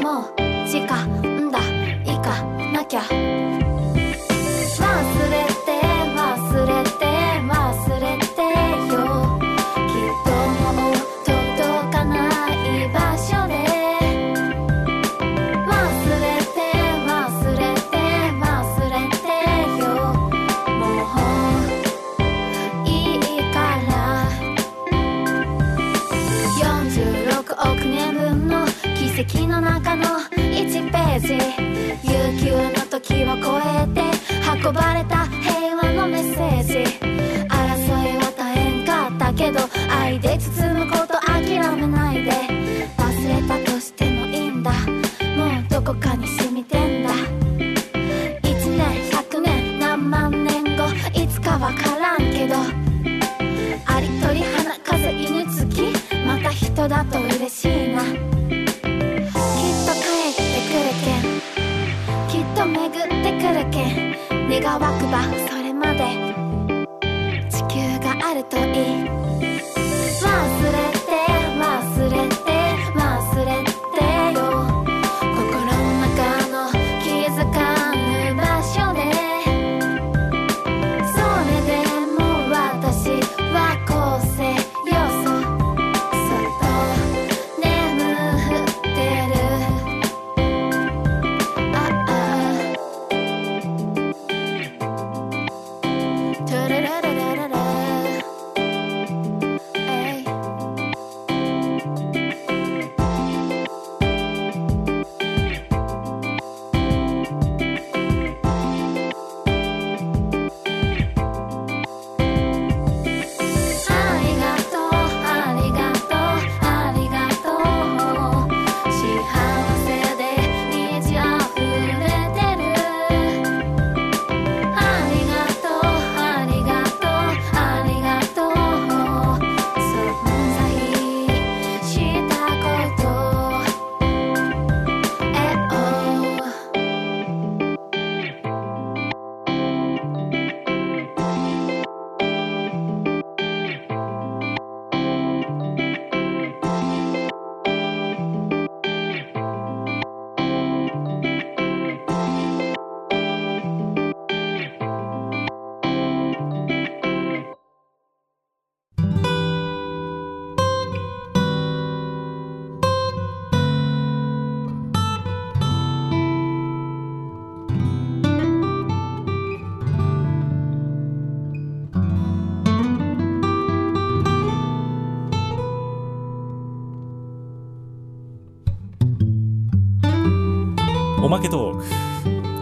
[0.03, 1.20] ももう時間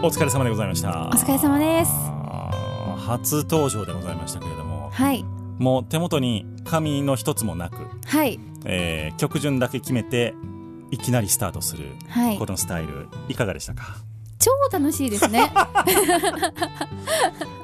[0.02, 1.08] お疲れ様でございました。
[1.08, 1.90] お疲れ様です。
[3.06, 5.24] 初登場でございましたけれどもはい。
[5.58, 7.76] もう手元に紙の一つもなく、
[8.06, 8.38] はい。
[8.64, 10.34] えー曲順だけ決めて
[10.90, 12.38] いきなりスタートするはい。
[12.38, 13.96] このスタイルいかがでしたか？
[14.38, 15.52] 超楽しいですね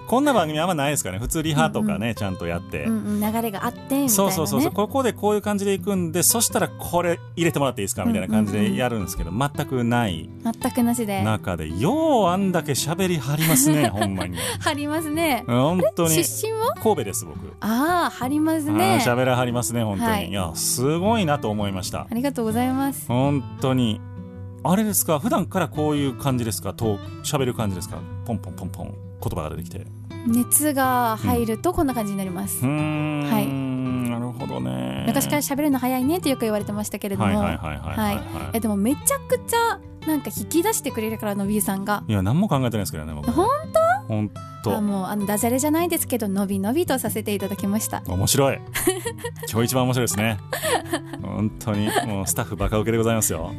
[0.07, 1.19] こんな番組あんまないですからね。
[1.21, 4.09] 普通リハとかね、ちゃんとやって、うんうん流れがあってみたいなね。
[4.11, 4.73] そうそうそうそう。
[4.73, 8.05] ここでこういう感じでいくんでそしたらこれ入れてもらっていいですか？
[8.05, 10.29] みたいな感じでやるんですけど、全くない。
[10.45, 11.23] 全くなしで。
[11.23, 14.37] 中でようあんだけ喋り張りますね ほんまに。
[14.61, 15.45] 張りますね。
[15.47, 16.11] 本当に。
[16.11, 16.75] 出身は？
[16.83, 17.39] 神戸です僕。
[17.61, 19.01] ああ張りますね。
[19.05, 20.29] 喋らはりますね本当に、はい。
[20.29, 22.07] い、やすごいなと思いました。
[22.11, 23.07] ありがとうございます。
[23.09, 24.01] 本当に。
[24.63, 25.19] あれですか？
[25.19, 26.75] 普段からこういう感じですか？
[26.75, 27.99] と喋る感じですか？
[28.25, 28.95] ポンポンポンポン。
[29.19, 29.79] 言葉が出てきて。
[29.79, 29.87] う
[30.27, 32.69] 熱が入るとこんな感じになります、は
[33.41, 33.47] い。
[34.11, 35.05] なるほどね。
[35.07, 42.05] 昔から喋るの早いねってよく言われてましたけれども、はいはいはいえでもめちゃくちゃなんか引き出してくれるからのびーさんが。
[42.09, 43.31] いや何も考えてないですけどね僕。
[43.31, 43.47] 本
[44.09, 48.03] 本あ当もうあのダジャレじゃないですけどのびのびとさせていただきました。
[48.07, 48.59] 面白い。
[49.51, 50.39] 今日一番面白いですね。
[51.23, 51.89] 本当に。
[52.07, 53.53] もうスタッフバカウケでございますよ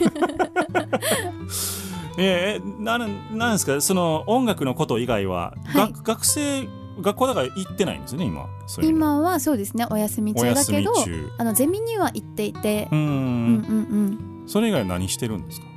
[2.18, 3.80] えー、なんなんですか？
[3.80, 5.92] その音楽のこと以外は、はい。
[5.92, 6.68] 学学生
[7.00, 8.46] 学校だから行ってないんですよね今？
[8.82, 10.92] 今はそうですねお休みお中だけど
[11.38, 12.88] あのゼミには行っていて。
[12.90, 13.00] うーん。
[13.00, 15.70] うんうんそれ以外何してるんですか、うん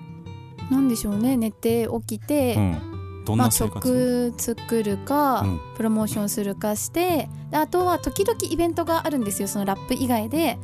[0.71, 5.59] なんでしょうね寝て起きて、うん、どんまあ、な生活、曲作るか、うん。
[5.75, 10.57] プロモーションするかしてであとは時々イベントがあるんですよそのラップ以外で。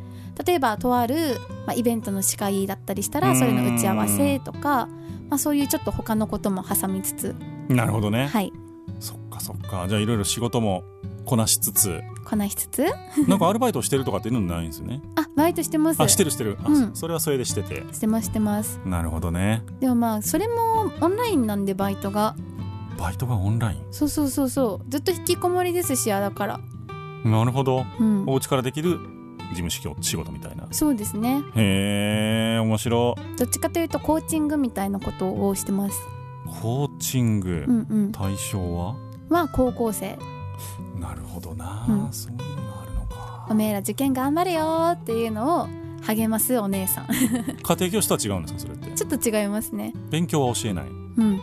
[0.45, 1.35] 例えばとある、
[1.67, 3.25] まあ、イベントの司会だったりしたうん。
[3.25, 4.87] らそれの打ち合わせとか、
[5.29, 7.35] まあ、そういうちょっと他のことも挟みつつ。
[7.67, 8.51] なるほどね、はい。
[8.99, 9.87] そっかそっか。
[9.87, 10.83] じゃあいろいろ仕事も
[11.25, 12.01] こなしつつ。
[12.25, 12.85] こなしつつ。
[13.27, 15.01] なんかアルバイトしてるとかっていうのないんですよね。
[15.15, 16.01] あバイトしてます。
[16.01, 16.57] あしてるしてる。
[16.63, 16.95] あ、うん。
[16.95, 17.85] それはそれでしてて。
[17.91, 18.79] してますしてます。
[18.85, 19.63] なるほどね。
[19.79, 22.35] でもまあそれもオンラインなんでバイトが。
[22.97, 24.89] バイトがオンライそうそうそうそう。
[24.89, 26.59] ずっと引きこもりですしあだから。
[27.25, 27.85] ンなるほど。
[27.99, 28.23] うん。
[28.27, 28.99] お家からできる
[29.49, 30.67] 事務仕仕事みたいな。
[30.71, 31.41] そうですね。
[31.55, 33.15] へえ面白。
[33.37, 35.99] どっちかというとコーチングみたいなことをしてます。
[36.61, 38.11] コーチング、うんうん。
[38.11, 38.95] 対象は？
[39.29, 40.17] は高校生。
[40.99, 42.13] なるほどな、うん。
[42.13, 43.47] そういうのがあるのか。
[43.49, 45.67] おめえら受験頑張れよーっていうのを
[46.05, 47.07] 励ますお姉さん。
[47.61, 48.91] 家庭教師とは違うんですかそれって？
[48.91, 49.93] ちょっと違いますね。
[50.09, 50.85] 勉強は教えない。
[50.87, 51.35] うん。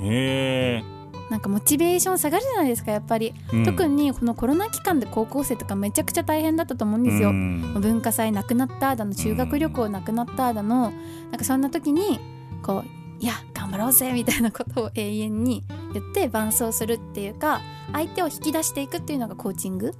[0.00, 0.84] へえ、
[1.32, 3.64] なんかモチベーション下がるじゃないですかやっぱり、うん。
[3.64, 7.72] 特にこのコロナ期間で高校生とかめちゃくちゃ大変だったと思うんですよ、うん。
[7.80, 10.92] 文化祭なくなっただの修学旅行なくなっただの
[11.30, 12.20] なんかそんな時に
[12.62, 15.64] こういや頑張ろうぜみたいなことを永遠に
[15.94, 17.62] 言って伴走するっていうか
[17.92, 19.94] 相手を引き出していくっていうのがコーチング？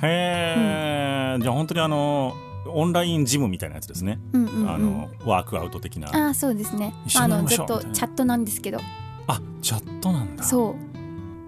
[0.00, 2.34] へえ、じゃあ本当にあの
[2.66, 6.08] オンラインジムみたいなやつですね、うんうん、うん、あのワークアウト的な。
[6.14, 6.94] ああそうですね。
[7.16, 8.78] あのずっとチャットなんですけど
[9.28, 10.42] あチャットなんだ。
[10.42, 10.74] そう。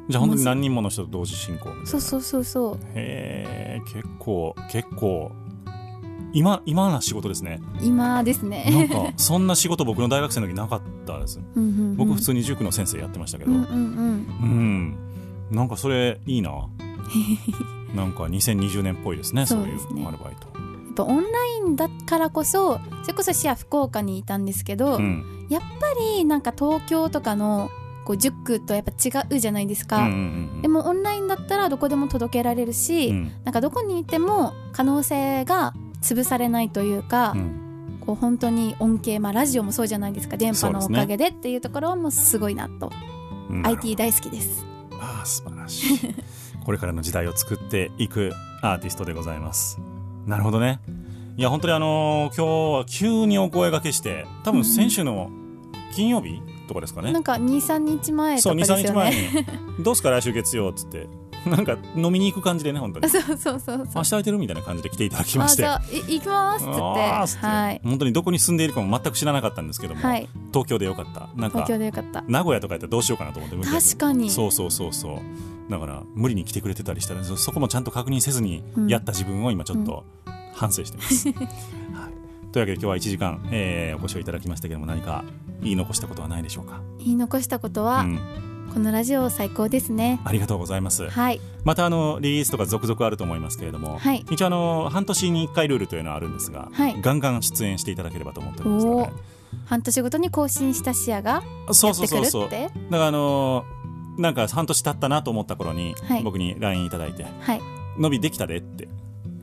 [0.08, 1.86] じゃあ本当に何人もの人と同時進行みたいな。
[1.86, 2.74] そうそうそうそう。
[2.94, 5.32] へえ結構結構。
[6.32, 7.60] 今今な仕事ですね。
[7.82, 8.88] 今ですなんね。
[8.88, 11.40] かそんな仕事僕の大学生の時なかったです。
[11.56, 13.50] うん僕普通に塾の先生やってましたけど。
[13.50, 14.96] うんうんうん、
[15.50, 16.50] なんかそれいいな。
[17.94, 19.46] なんか2020年っぽいですね。
[19.46, 20.49] そういうアルバイト
[21.04, 25.46] ぱオンラインだからこそそれこそシア福岡にいたんですけど、うん。
[25.48, 25.66] やっぱ
[26.16, 27.70] りなんか東京とかの
[28.04, 29.98] こう塾とやっぱ違うじゃないですか。
[29.98, 33.32] うんうんうんでもオンラインだったらどこでも届けられるし、うん。
[33.44, 38.00] なんかどこにいても可能性が潰されないというか、うん。
[38.00, 40.36] こう本当に恩恵、まあ、ラジオもそうじゃないですか。
[40.36, 42.90] 電波のおかげでっていうところはもうすごいなと、
[43.50, 43.66] うん。
[43.66, 44.64] IT 大好きです。
[44.92, 46.14] ああ素晴らしい。
[46.64, 48.32] これからの時代を作っていく
[48.62, 49.80] アーティストでございます
[50.26, 50.80] なるほどね。
[51.36, 55.30] いや本当にあのー今日は急にお声掛けして多分先週の
[55.94, 58.82] 金曜日とかですかね、なんか23日前とそうかですよね。
[58.82, 59.46] 23日前に
[59.82, 61.08] 「どうすか来週月曜」っつって。
[61.46, 63.08] なんか飲みに行く感じでね本当に。
[63.08, 65.62] そうそうそうそう明日空いてるみたいな感じで来ていただきまして。
[65.62, 67.80] 行きますってはい。
[67.82, 70.28] 本当にどこに住んでいるかも全く知らなかったんですけども、はい。
[70.52, 71.30] 東京でよかった。
[71.36, 72.24] なんか東京でよかった。
[72.28, 74.30] 名古屋とかやったらどうしようかなと思って確かに。
[74.30, 75.18] そうそうそうそう
[75.70, 78.88] だから無理に来てくれてたりしたらそそこもちゃんと確認せずにうん。
[78.88, 80.04] やった自分を今ちょっと
[80.54, 81.36] 反省してます、 はい、
[82.52, 85.24] というわけで今日は1時間、えーお越しをいただきましたけども何か
[85.62, 88.18] 言い残したことはないでしょうか、言い残したことは、うん、
[88.72, 90.20] このラジオ最高ですね。
[90.24, 91.08] ありがとうございます。
[91.08, 91.40] はい。
[91.64, 94.24] またあのリリースとか続々あると思いますけれども、はい。
[94.30, 97.00] 一応あの半年に1回ルールというのはあるんですが、はい。
[97.00, 99.10] ガンガン出演していただければと思っておりますので。
[99.66, 101.42] 半年ごとに更新した視野が
[101.72, 102.46] そうやってくるそうそうそう。
[102.46, 103.79] ってだからあのー
[104.20, 106.22] なんか半年経ったなと思った頃に、はい。
[106.22, 107.60] 僕に LINE いただいてはい
[107.98, 108.88] 「伸びできたで」って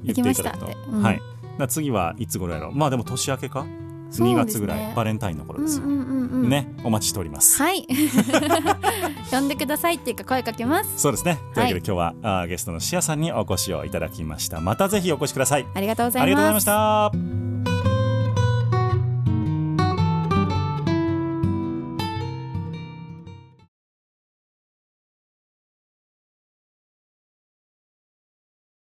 [0.03, 1.01] 言っていただくと、うん。
[1.01, 1.21] はい。
[1.57, 2.71] だ次はいつ頃やろう。
[2.75, 3.65] まあでも年明けか、
[4.11, 4.35] 2ね。
[4.35, 4.93] 月ぐらい。
[4.95, 6.49] バレンタインの頃ですよ、うんうんうんうん。
[6.49, 6.71] ね。
[6.83, 7.87] お待ちしております、はい。
[9.31, 10.97] 呼んでくださいっていうか声かけます。
[10.97, 11.39] そうですね。
[11.55, 14.61] というわけで今日は、あーゲストのシアさんにお越しをいただきました。
[14.61, 15.65] またぜひお越しください。
[15.73, 17.56] ありがとうございありがとうございました